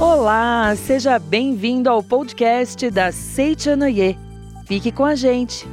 Olá, 0.00 0.74
seja 0.74 1.16
bem-vindo 1.16 1.88
ao 1.88 2.02
podcast 2.02 2.90
da 2.90 3.12
Seichanoye. 3.12 4.18
Fique 4.66 4.90
com 4.90 5.04
a 5.04 5.14
gente. 5.14 5.68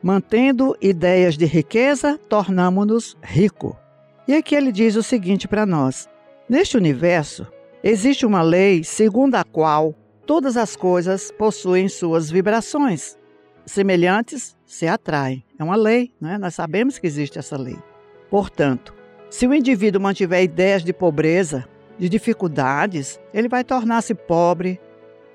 Mantendo 0.03 0.75
ideias 0.79 1.35
de 1.35 1.45
riqueza, 1.45 2.19
tornamos-nos 2.29 3.17
ricos. 3.23 3.73
E 4.27 4.35
aqui 4.35 4.53
ele 4.53 4.71
diz 4.71 4.95
o 4.95 5.01
seguinte 5.01 5.47
para 5.47 5.65
nós: 5.65 6.07
Neste 6.47 6.77
universo, 6.77 7.47
existe 7.83 8.23
uma 8.23 8.43
lei 8.43 8.83
segundo 8.83 9.35
a 9.35 9.43
qual 9.43 9.95
todas 10.27 10.57
as 10.57 10.75
coisas 10.75 11.31
possuem 11.31 11.89
suas 11.89 12.29
vibrações. 12.29 13.17
Semelhantes 13.65 14.55
se 14.65 14.87
atraem. 14.87 15.43
É 15.57 15.63
uma 15.63 15.75
lei, 15.75 16.13
né? 16.21 16.37
nós 16.37 16.53
sabemos 16.53 16.99
que 16.99 17.07
existe 17.07 17.39
essa 17.39 17.57
lei. 17.57 17.77
Portanto, 18.29 18.93
se 19.31 19.47
o 19.47 19.53
indivíduo 19.53 20.01
mantiver 20.01 20.43
ideias 20.43 20.83
de 20.83 20.91
pobreza, 20.91 21.65
de 21.97 22.09
dificuldades, 22.09 23.17
ele 23.33 23.47
vai 23.47 23.63
tornar-se 23.63 24.13
pobre, 24.13 24.77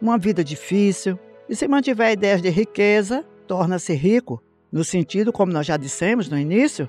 uma 0.00 0.19
vida 0.19 0.44
difícil. 0.44 1.19
E 1.48 1.56
se 1.56 1.66
mantiver 1.66 2.12
ideias 2.12 2.42
de 2.42 2.50
riqueza, 2.50 3.25
torna-se 3.47 3.94
rico, 3.94 4.42
no 4.70 4.84
sentido, 4.84 5.33
como 5.33 5.50
nós 5.50 5.64
já 5.64 5.78
dissemos 5.78 6.28
no 6.28 6.38
início, 6.38 6.86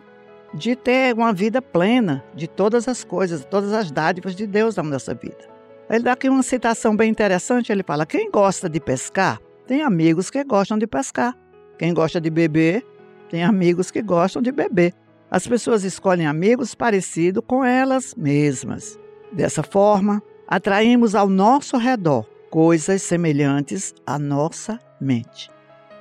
de 0.53 0.75
ter 0.75 1.15
uma 1.15 1.31
vida 1.31 1.61
plena 1.61 2.25
de 2.35 2.45
todas 2.45 2.89
as 2.89 3.05
coisas, 3.05 3.45
todas 3.45 3.71
as 3.71 3.89
dádivas 3.89 4.35
de 4.35 4.45
Deus 4.45 4.75
na 4.75 4.83
nossa 4.83 5.13
vida. 5.13 5.47
Ele 5.89 6.03
dá 6.03 6.11
aqui 6.11 6.27
uma 6.27 6.43
citação 6.43 6.93
bem 6.93 7.09
interessante. 7.09 7.71
Ele 7.71 7.83
fala: 7.83 8.05
quem 8.05 8.29
gosta 8.29 8.69
de 8.69 8.81
pescar, 8.81 9.39
tem 9.65 9.81
amigos 9.81 10.29
que 10.29 10.43
gostam 10.43 10.77
de 10.77 10.85
pescar. 10.85 11.33
Quem 11.79 11.93
gosta 11.93 12.19
de 12.19 12.29
beber, 12.29 12.85
tem 13.29 13.45
amigos 13.45 13.91
que 13.91 14.01
gostam 14.01 14.41
de 14.41 14.51
beber. 14.51 14.93
As 15.29 15.45
pessoas 15.45 15.83
escolhem 15.83 16.25
amigos 16.25 16.73
parecidos 16.73 17.43
com 17.45 17.63
elas 17.63 18.15
mesmas. 18.15 18.97
Dessa 19.31 19.61
forma, 19.61 20.23
atraímos 20.47 21.15
ao 21.15 21.27
nosso 21.27 21.77
redor 21.77 22.25
coisas 22.49 23.01
semelhantes 23.01 23.93
à 24.05 24.17
nossa 24.17 24.79
mente. 25.01 25.49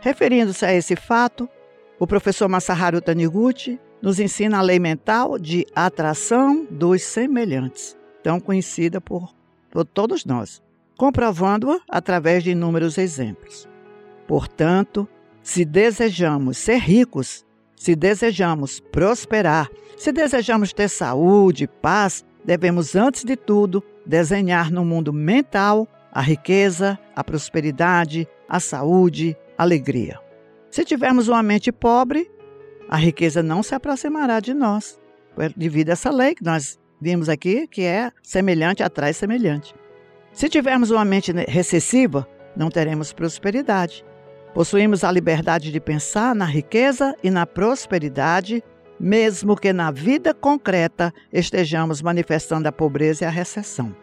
Referindo-se 0.00 0.64
a 0.64 0.72
esse 0.72 0.94
fato, 0.94 1.48
o 1.98 2.06
professor 2.06 2.48
Masaharu 2.48 3.00
Taniguchi 3.00 3.80
nos 4.00 4.20
ensina 4.20 4.58
a 4.58 4.62
lei 4.62 4.78
mental 4.78 5.38
de 5.38 5.66
atração 5.74 6.64
dos 6.70 7.02
semelhantes, 7.02 7.96
tão 8.22 8.38
conhecida 8.38 9.00
por, 9.00 9.34
por 9.70 9.84
todos 9.84 10.24
nós, 10.24 10.62
comprovando-a 10.96 11.80
através 11.90 12.44
de 12.44 12.50
inúmeros 12.50 12.98
exemplos. 12.98 13.68
Portanto, 14.28 15.08
se 15.42 15.64
desejamos 15.64 16.58
ser 16.58 16.78
ricos, 16.78 17.45
se 17.76 17.94
desejamos 17.94 18.80
prosperar, 18.80 19.68
se 19.96 20.10
desejamos 20.10 20.72
ter 20.72 20.88
saúde, 20.88 21.68
paz, 21.68 22.24
devemos, 22.44 22.96
antes 22.96 23.24
de 23.24 23.36
tudo, 23.36 23.82
desenhar 24.04 24.70
no 24.70 24.84
mundo 24.84 25.12
mental 25.12 25.86
a 26.12 26.20
riqueza, 26.20 26.98
a 27.14 27.22
prosperidade, 27.22 28.26
a 28.48 28.58
saúde, 28.58 29.36
a 29.58 29.62
alegria. 29.62 30.18
Se 30.70 30.84
tivermos 30.84 31.28
uma 31.28 31.42
mente 31.42 31.70
pobre, 31.70 32.30
a 32.88 32.96
riqueza 32.96 33.42
não 33.42 33.62
se 33.62 33.74
aproximará 33.74 34.40
de 34.40 34.54
nós, 34.54 34.98
devido 35.56 35.90
a 35.90 35.92
essa 35.92 36.10
lei 36.10 36.34
que 36.34 36.44
nós 36.44 36.78
vimos 37.00 37.28
aqui, 37.28 37.66
que 37.66 37.82
é 37.82 38.10
semelhante 38.22 38.82
atrai 38.82 39.12
semelhante. 39.12 39.74
Se 40.32 40.48
tivermos 40.48 40.90
uma 40.90 41.04
mente 41.04 41.32
recessiva, 41.32 42.28
não 42.56 42.70
teremos 42.70 43.12
prosperidade. 43.12 44.04
Possuímos 44.56 45.04
a 45.04 45.12
liberdade 45.12 45.70
de 45.70 45.78
pensar 45.78 46.34
na 46.34 46.46
riqueza 46.46 47.14
e 47.22 47.28
na 47.28 47.44
prosperidade, 47.44 48.64
mesmo 48.98 49.54
que 49.54 49.70
na 49.70 49.90
vida 49.90 50.32
concreta 50.32 51.12
estejamos 51.30 52.00
manifestando 52.00 52.66
a 52.66 52.72
pobreza 52.72 53.24
e 53.24 53.26
a 53.26 53.30
recessão. 53.30 53.94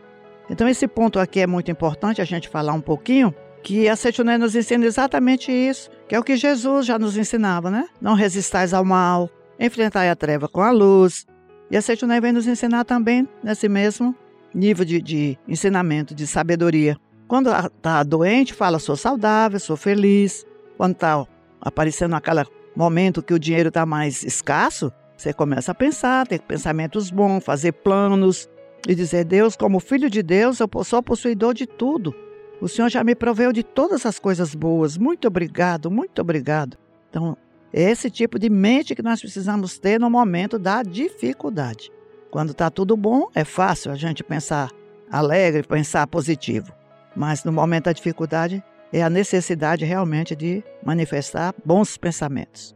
Então, 0.48 0.70
esse 0.70 0.88
ponto 0.88 1.18
aqui 1.18 1.40
é 1.40 1.48
muito 1.48 1.72
importante 1.72 2.22
a 2.22 2.24
gente 2.24 2.48
falar 2.50 2.74
um 2.74 2.82
pouquinho, 2.82 3.34
que 3.64 3.90
a 3.90 3.96
Setuné 3.96 4.38
nos 4.38 4.56
ensina 4.56 4.86
exatamente 4.86 5.52
isso, 5.52 5.90
que 6.08 6.14
é 6.14 6.20
o 6.20 6.24
que 6.24 6.38
Jesus 6.38 6.86
já 6.86 7.00
nos 7.00 7.18
ensinava, 7.18 7.72
né? 7.72 7.88
Não 8.00 8.14
resistais 8.14 8.76
ao 8.76 8.86
mal, 8.86 9.32
enfrentai 9.60 10.08
a 10.08 10.16
treva 10.16 10.48
com 10.48 10.62
a 10.62 10.70
luz. 10.70 11.26
E 11.72 11.76
a 11.76 11.82
Setuné 11.82 12.22
vem 12.22 12.32
nos 12.32 12.46
ensinar 12.46 12.84
também 12.84 13.28
nesse 13.44 13.68
mesmo 13.68 14.16
nível 14.54 14.86
de, 14.86 15.02
de 15.02 15.36
ensinamento, 15.48 16.14
de 16.14 16.28
sabedoria. 16.28 16.96
Quando 17.34 17.50
está 17.50 18.04
doente, 18.04 18.54
fala, 18.54 18.78
sou 18.78 18.96
saudável, 18.96 19.60
sou 19.60 19.76
feliz. 19.76 20.46
Quando 20.78 20.94
está 20.94 21.26
aparecendo 21.60 22.14
aquele 22.14 22.46
momento 22.76 23.24
que 23.24 23.34
o 23.34 23.40
dinheiro 23.40 23.70
está 23.70 23.88
mais 23.88 24.24
escasso, 24.24 24.94
você 25.18 25.34
começa 25.34 25.72
a 25.72 25.74
pensar, 25.74 26.28
ter 26.28 26.40
pensamentos 26.44 27.10
bons, 27.10 27.44
fazer 27.44 27.72
planos, 27.72 28.48
e 28.88 28.94
dizer: 28.94 29.26
Deus, 29.26 29.56
como 29.56 29.80
filho 29.80 30.12
de 30.12 30.22
Deus, 30.22 30.60
eu 30.60 30.70
sou 30.84 31.02
possuidor 31.02 31.56
de 31.56 31.66
tudo. 31.66 32.14
O 32.62 32.68
Senhor 32.68 32.88
já 32.88 33.04
me 33.04 33.16
proveu 33.16 33.52
de 33.52 33.64
todas 33.64 34.06
as 34.06 34.20
coisas 34.20 34.54
boas. 34.54 34.96
Muito 34.96 35.28
obrigado, 35.28 35.90
muito 35.90 36.22
obrigado. 36.22 36.78
Então, 37.10 37.36
é 37.74 37.82
esse 37.90 38.12
tipo 38.12 38.38
de 38.38 38.48
mente 38.48 38.94
que 38.94 39.02
nós 39.02 39.20
precisamos 39.20 39.80
ter 39.80 40.00
no 40.00 40.08
momento 40.08 40.60
da 40.60 40.84
dificuldade. 40.84 41.92
Quando 42.30 42.52
está 42.52 42.70
tudo 42.70 42.96
bom, 42.96 43.28
é 43.34 43.44
fácil 43.44 43.92
a 43.92 43.96
gente 43.96 44.24
pensar 44.24 44.70
alegre, 45.10 45.64
pensar 45.64 46.06
positivo. 46.06 46.72
Mas 47.16 47.44
no 47.44 47.52
momento 47.52 47.86
da 47.86 47.94
dificuldade, 47.94 48.64
é 48.92 49.02
a 49.02 49.10
necessidade 49.10 49.86
realmente 49.86 50.36
de 50.36 50.64
manifestar 50.86 51.54
bons 51.66 51.98
pensamentos. 51.98 52.76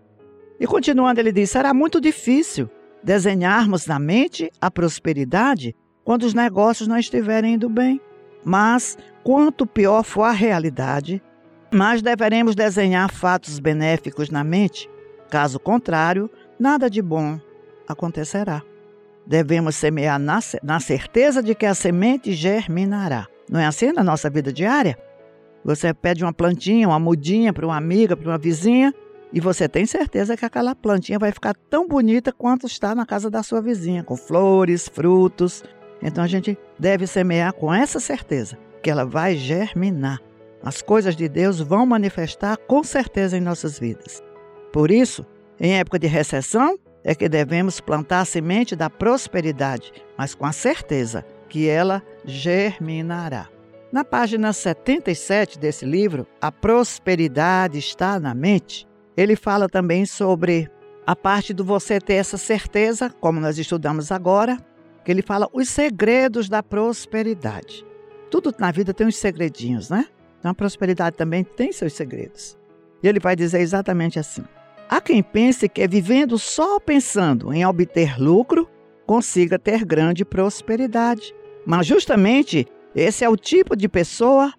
E 0.60 0.66
continuando, 0.66 1.20
ele 1.20 1.32
diz: 1.32 1.52
será 1.52 1.74
muito 1.74 2.02
difícil 2.02 2.70
desenharmos 3.04 3.86
na 3.86 4.00
mente 4.00 4.52
a 4.60 4.72
prosperidade 4.72 5.76
quando 6.04 6.24
os 6.24 6.34
negócios 6.34 6.88
não 6.88 6.98
estiverem 6.98 7.54
indo 7.54 7.70
bem. 7.70 8.02
Mas, 8.44 8.98
quanto 9.24 9.68
pior 9.68 10.04
for 10.04 10.24
a 10.24 10.32
realidade, 10.32 11.22
mais 11.72 12.02
deveremos 12.02 12.56
desenhar 12.56 13.12
fatos 13.12 13.60
benéficos 13.60 14.30
na 14.30 14.44
mente. 14.44 14.90
Caso 15.30 15.60
contrário, 15.60 16.30
nada 16.58 16.90
de 16.90 17.02
bom 17.02 17.40
acontecerá. 17.88 18.64
Devemos 19.26 19.76
semear 19.76 20.18
na, 20.18 20.40
na 20.64 20.80
certeza 20.80 21.44
de 21.44 21.54
que 21.54 21.66
a 21.66 21.76
semente 21.76 22.32
germinará. 22.32 23.28
Não 23.50 23.60
é 23.60 23.66
assim 23.66 23.92
na 23.92 24.04
nossa 24.04 24.30
vida 24.30 24.52
diária? 24.52 24.98
Você 25.64 25.94
pede 25.94 26.24
uma 26.24 26.34
plantinha, 26.34 26.88
uma 26.88 27.00
mudinha 27.00 27.52
para 27.52 27.66
uma 27.66 27.78
amiga, 27.78 28.16
para 28.16 28.30
uma 28.30 28.38
vizinha, 28.38 28.94
e 29.34 29.40
você 29.42 29.68
tem 29.68 29.86
certeza 29.86 30.38
que 30.38 30.46
aquela 30.46 30.74
plantinha 30.74 31.20
vai 31.20 31.32
ficar 31.32 31.54
tão 31.70 31.88
bonita 31.88 32.32
quanto 32.32 32.66
está 32.66 32.96
na 32.96 33.06
casa 33.06 33.30
da 33.30 33.44
sua 33.44 33.62
vizinha, 33.62 34.04
com 34.04 34.16
flores, 34.16 34.88
frutos, 34.88 35.64
então 36.02 36.24
a 36.24 36.28
gente 36.28 36.58
deve 36.80 37.08
semear 37.08 37.54
com 37.54 37.74
essa 37.74 38.00
certeza 38.00 38.58
que 38.82 38.90
ela 38.90 39.06
vai 39.06 39.36
germinar. 39.36 40.20
As 40.64 40.82
coisas 40.82 41.16
de 41.16 41.28
Deus 41.28 41.60
vão 41.60 41.86
manifestar 41.86 42.58
com 42.58 42.84
certeza 42.84 43.38
em 43.38 43.42
nossas 43.42 43.80
vidas. 43.80 44.24
Por 44.72 44.92
isso, 44.92 45.26
em 45.60 45.78
época 45.80 46.00
de 46.00 46.08
recessão, 46.08 46.78
é 47.04 47.16
que 47.16 47.30
devemos 47.30 47.80
plantar 47.80 48.22
a 48.22 48.26
semente 48.26 48.76
da 48.76 48.90
prosperidade, 48.90 49.94
mas 50.18 50.36
com 50.36 50.46
a 50.46 50.52
certeza 50.52 51.26
que 51.48 51.68
ela 51.68 52.04
germinará. 52.28 53.48
Na 53.92 54.04
página 54.04 54.52
77 54.52 55.58
desse 55.58 55.86
livro, 55.86 56.28
A 56.42 56.52
Prosperidade 56.52 57.80
está 57.80 58.20
na 58.20 58.36
Mente, 58.36 58.86
ele 59.16 59.36
fala 59.36 59.68
também 59.70 60.06
sobre 60.06 60.70
a 61.06 61.16
parte 61.16 61.54
do 61.54 61.64
você 61.64 62.00
ter 62.02 62.16
essa 62.16 62.38
certeza, 62.38 63.10
como 63.10 63.40
nós 63.40 63.58
estudamos 63.58 64.12
agora, 64.12 64.58
que 65.06 65.12
ele 65.12 65.22
fala 65.22 65.48
os 65.54 65.70
segredos 65.70 66.50
da 66.50 66.62
prosperidade. 66.62 67.86
Tudo 68.30 68.54
na 68.60 68.72
vida 68.72 68.94
tem 68.94 69.08
uns 69.08 69.16
segredinhos, 69.16 69.90
né? 69.90 70.06
Então 70.38 70.52
a 70.52 70.54
prosperidade 70.54 71.16
também 71.16 71.46
tem 71.46 71.72
seus 71.72 71.94
segredos. 71.94 72.58
E 73.02 73.08
ele 73.08 73.22
vai 73.22 73.38
dizer 73.38 73.62
exatamente 73.62 74.20
assim: 74.20 74.44
Há 74.90 75.00
quem 75.00 75.24
pense 75.24 75.70
que 75.70 75.88
vivendo 75.88 76.38
só 76.38 76.78
pensando 76.78 77.54
em 77.54 77.66
obter 77.66 78.20
lucro, 78.20 78.70
consiga 79.06 79.58
ter 79.58 79.86
grande 79.86 80.26
prosperidade. 80.26 81.34
Mas 81.68 81.86
justamente 81.86 82.66
esse 82.96 83.26
é 83.26 83.30
o 83.30 83.36
tipo 83.36 83.76
de 83.76 83.90
pessoa 83.90 84.54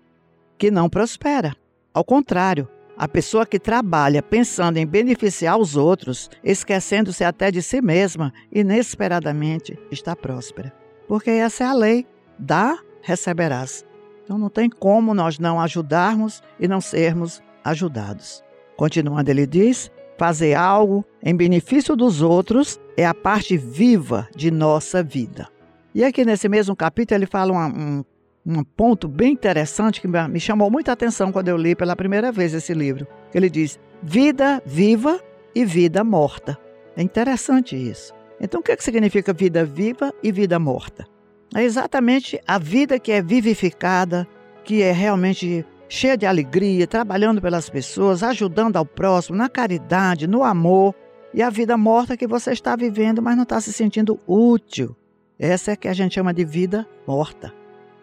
que 0.58 0.70
não 0.70 0.90
prospera. 0.90 1.56
Ao 1.94 2.04
contrário, 2.04 2.68
a 2.98 3.08
pessoa 3.08 3.46
que 3.46 3.58
trabalha 3.58 4.22
pensando 4.22 4.76
em 4.76 4.86
beneficiar 4.86 5.56
os 5.56 5.74
outros, 5.74 6.28
esquecendo-se 6.44 7.24
até 7.24 7.50
de 7.50 7.62
si 7.62 7.80
mesma, 7.80 8.30
inesperadamente 8.52 9.78
está 9.90 10.14
próspera. 10.14 10.70
Porque 11.08 11.30
essa 11.30 11.64
é 11.64 11.66
a 11.66 11.72
lei: 11.72 12.06
dá, 12.38 12.78
receberás. 13.00 13.86
Então 14.22 14.36
não 14.36 14.50
tem 14.50 14.68
como 14.68 15.14
nós 15.14 15.38
não 15.38 15.58
ajudarmos 15.58 16.42
e 16.60 16.68
não 16.68 16.80
sermos 16.82 17.42
ajudados. 17.64 18.44
Continuando, 18.76 19.30
ele 19.30 19.46
diz: 19.46 19.90
fazer 20.18 20.52
algo 20.52 21.02
em 21.22 21.34
benefício 21.34 21.96
dos 21.96 22.20
outros 22.20 22.78
é 22.98 23.06
a 23.06 23.14
parte 23.14 23.56
viva 23.56 24.28
de 24.36 24.50
nossa 24.50 25.02
vida. 25.02 25.48
E 25.94 26.04
aqui 26.04 26.24
nesse 26.24 26.48
mesmo 26.48 26.76
capítulo 26.76 27.18
ele 27.18 27.26
fala 27.26 27.52
um, 27.52 27.66
um, 27.66 28.04
um 28.46 28.64
ponto 28.64 29.08
bem 29.08 29.32
interessante 29.32 30.00
que 30.00 30.08
me 30.08 30.40
chamou 30.40 30.70
muita 30.70 30.92
atenção 30.92 31.32
quando 31.32 31.48
eu 31.48 31.56
li 31.56 31.74
pela 31.74 31.96
primeira 31.96 32.30
vez 32.30 32.54
esse 32.54 32.74
livro. 32.74 33.06
Ele 33.34 33.48
diz: 33.48 33.78
vida 34.02 34.62
viva 34.64 35.20
e 35.54 35.64
vida 35.64 36.04
morta. 36.04 36.58
É 36.96 37.02
interessante 37.02 37.76
isso. 37.76 38.12
Então, 38.40 38.60
o 38.60 38.62
que, 38.62 38.72
é 38.72 38.76
que 38.76 38.84
significa 38.84 39.32
vida 39.32 39.64
viva 39.64 40.12
e 40.22 40.30
vida 40.30 40.58
morta? 40.58 41.06
É 41.54 41.62
exatamente 41.62 42.40
a 42.46 42.58
vida 42.58 42.98
que 42.98 43.10
é 43.10 43.22
vivificada, 43.22 44.28
que 44.64 44.82
é 44.82 44.92
realmente 44.92 45.64
cheia 45.88 46.16
de 46.16 46.26
alegria, 46.26 46.86
trabalhando 46.86 47.40
pelas 47.40 47.70
pessoas, 47.70 48.22
ajudando 48.22 48.76
ao 48.76 48.84
próximo, 48.84 49.36
na 49.36 49.48
caridade, 49.48 50.26
no 50.26 50.44
amor, 50.44 50.94
e 51.32 51.42
a 51.42 51.50
vida 51.50 51.76
morta 51.76 52.16
que 52.16 52.26
você 52.26 52.52
está 52.52 52.76
vivendo, 52.76 53.22
mas 53.22 53.36
não 53.36 53.42
está 53.42 53.60
se 53.60 53.72
sentindo 53.72 54.18
útil, 54.26 54.94
essa 55.38 55.72
é 55.72 55.76
que 55.76 55.86
a 55.86 55.92
gente 55.92 56.14
chama 56.14 56.34
de 56.34 56.44
vida 56.44 56.86
morta. 57.06 57.54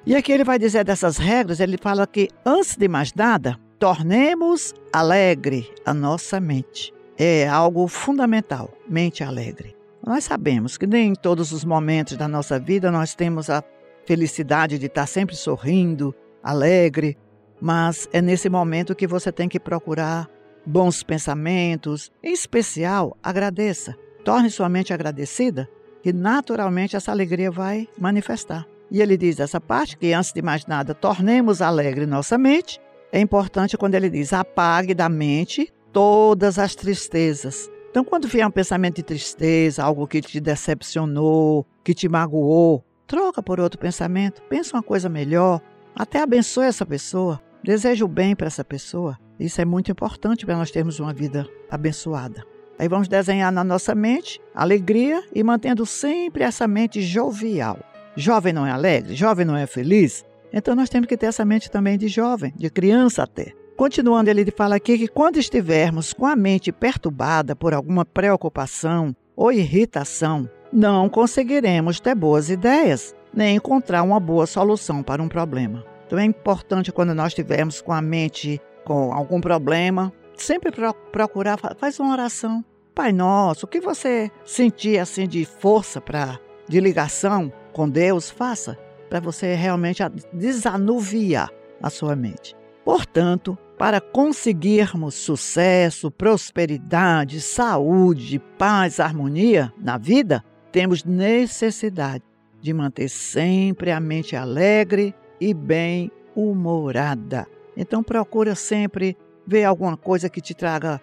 E 0.06 0.16
aqui 0.16 0.32
ele 0.32 0.44
vai 0.44 0.58
dizer 0.58 0.86
dessas 0.86 1.18
regras, 1.18 1.60
ele 1.60 1.78
fala 1.78 2.08
que 2.08 2.30
antes 2.46 2.76
de 2.78 2.88
mais 2.88 3.14
nada, 3.14 3.60
tornemos 3.78 4.74
alegre 4.94 5.70
a 5.86 5.94
nossa 5.94 6.40
mente. 6.40 6.94
É 7.18 7.48
algo 7.48 7.88
fundamental, 7.88 8.72
mente 8.88 9.24
alegre. 9.24 9.76
Nós 10.06 10.24
sabemos 10.24 10.78
que 10.78 10.86
nem 10.86 11.10
em 11.10 11.16
todos 11.16 11.52
os 11.52 11.66
momentos 11.66 12.16
da 12.16 12.28
nossa 12.28 12.60
vida 12.60 12.92
nós 12.92 13.16
temos 13.16 13.50
a 13.50 13.64
felicidade 14.06 14.78
de 14.78 14.86
estar 14.86 15.08
sempre 15.08 15.36
sorrindo, 15.36 16.14
alegre, 16.44 17.18
mas 17.60 18.08
é 18.14 18.22
nesse 18.22 18.48
momento 18.48 18.96
que 18.96 19.08
você 19.08 19.32
tem 19.32 19.50
que 19.50 19.60
procurar 19.60 20.30
bons 20.66 21.02
pensamentos, 21.02 22.12
em 22.24 22.32
especial, 22.32 23.18
agradeça. 23.24 23.96
Torne 24.24 24.50
sua 24.50 24.70
mente 24.70 24.94
agradecida 24.94 25.68
que 26.06 26.14
naturalmente 26.14 26.96
essa 26.96 27.12
alegria 27.12 27.50
vai 27.50 27.90
manifestar. 27.98 28.64
E 28.92 29.02
ele 29.02 29.18
diz 29.18 29.40
essa 29.40 29.60
parte 29.60 29.98
que 29.98 30.14
antes 30.14 30.32
de 30.32 30.40
mais 30.40 30.68
nada, 30.68 30.94
tornemos 30.94 31.64
alegre 31.64 32.06
nossa 32.06 32.38
mente. 32.38 32.80
É 33.12 33.20
importante 33.20 33.76
quando 33.76 33.96
ele 33.96 34.08
diz 34.08 34.32
apague 34.32 34.94
da 34.94 35.10
mente 35.10 35.74
todas 35.92 36.60
as 36.60 36.76
tristezas. 36.76 37.72
Então, 37.90 38.04
quando 38.04 38.28
vier 38.28 38.46
um 38.46 38.52
pensamento 38.52 38.98
de 38.98 39.02
tristeza, 39.02 39.84
algo 39.84 40.06
que 40.06 40.22
te 40.22 40.40
decepcionou, 40.40 41.66
que 41.84 41.96
te 41.96 42.08
magoou, 42.08 42.84
troca 43.08 43.42
por 43.42 43.60
outro 43.60 43.80
pensamento, 43.80 44.44
pensa 44.44 44.78
uma 44.78 44.84
coisa 44.84 45.10
melhor, 45.10 45.60
até 45.96 46.22
abençoe 46.22 46.68
essa 46.68 46.86
pessoa, 46.86 47.42
deseja 47.64 48.06
o 48.06 48.08
bem 48.08 48.36
para 48.36 48.46
essa 48.46 48.64
pessoa. 48.64 49.18
Isso 49.40 49.60
é 49.60 49.66
muito 49.66 49.92
importante 49.92 50.46
para 50.46 50.56
nós 50.56 50.70
termos 50.70 51.00
uma 51.00 51.12
vida 51.12 51.50
abençoada. 51.68 52.46
Aí 52.78 52.88
vamos 52.88 53.08
desenhar 53.08 53.52
na 53.52 53.64
nossa 53.64 53.96
mente 53.96 54.42
alegria 54.54 55.24
e 55.34 55.44
mantendo 55.44 55.86
sempre 55.86 56.44
essa 56.44 56.68
mente 56.68 57.02
jovial. 57.02 57.80
Jovem 58.16 58.54
não 58.54 58.66
é 58.66 58.72
alegre? 58.72 59.16
Jovem 59.16 59.46
não 59.46 59.56
é 59.56 59.66
feliz? 59.66 60.26
Então 60.52 60.76
nós 60.76 60.90
temos 60.90 61.08
que 61.08 61.18
ter 61.18 61.28
essa 61.28 61.44
mente 61.44 61.70
também 61.70 61.98
de 61.98 62.08
jovem, 62.08 62.54
de 62.56 62.70
criança 62.70 63.24
até. 63.24 63.54
Continuando, 63.76 64.30
ele 64.30 64.50
fala 64.52 64.76
aqui 64.78 64.98
que 64.98 65.08
quando 65.08 65.38
estivermos 65.38 66.14
com 66.14 66.26
a 66.26 66.36
mente 66.36 66.72
perturbada 66.72 67.56
por 67.56 67.74
alguma 67.74 68.06
preocupação 68.06 69.14
ou 69.36 69.52
irritação, 69.52 70.50
não 70.72 71.10
conseguiremos 71.10 72.00
ter 72.00 72.16
boas 72.16 72.50
ideias, 72.50 73.14
nem 73.34 73.58
encontrar 73.58 74.04
uma 74.04 74.20
boa 74.20 74.46
solução 74.46 75.04
para 75.04 75.22
um 75.22 75.28
problema. 75.28 75.84
Então 76.08 76.18
é 76.18 76.24
importante 76.24 76.92
quando 76.92 77.14
nós 77.14 77.28
estivermos 77.28 77.82
com 77.82 77.92
a 77.92 78.02
mente 78.02 78.62
com 78.86 79.12
algum 79.12 79.42
problema, 79.42 80.14
sempre 80.38 80.72
procurar, 81.12 81.58
faz 81.78 82.00
uma 82.00 82.12
oração. 82.12 82.64
Pai 82.94 83.12
nosso, 83.12 83.66
o 83.66 83.70
que 83.70 83.82
você 83.82 84.32
sentir 84.46 85.00
assim 85.00 85.28
de 85.28 85.44
força 85.44 86.00
para 86.00 86.40
de 86.68 86.80
ligação 86.80 87.52
com 87.74 87.90
Deus, 87.90 88.30
faça 88.30 88.78
para 89.10 89.20
você 89.20 89.54
realmente 89.54 90.02
desanuviar 90.34 91.52
a 91.82 91.90
sua 91.90 92.16
mente. 92.16 92.56
Portanto, 92.84 93.58
para 93.78 94.00
conseguirmos 94.00 95.16
sucesso, 95.16 96.10
prosperidade, 96.10 97.42
saúde, 97.42 98.40
paz, 98.58 99.00
harmonia 99.00 99.74
na 99.78 99.98
vida, 99.98 100.44
temos 100.72 101.04
necessidade 101.04 102.24
de 102.62 102.74
manter 102.74 103.10
sempre 103.10 103.92
a 103.92 104.00
mente 104.00 104.36
alegre 104.36 105.14
e 105.40 105.54
bem 105.54 106.12
humorada. 106.36 107.48
Então 107.76 108.02
procura 108.02 108.56
sempre 108.56 109.18
ver 109.48 109.64
alguma 109.64 109.96
coisa 109.96 110.30
que 110.30 110.42
te 110.42 110.54
traga 110.54 111.00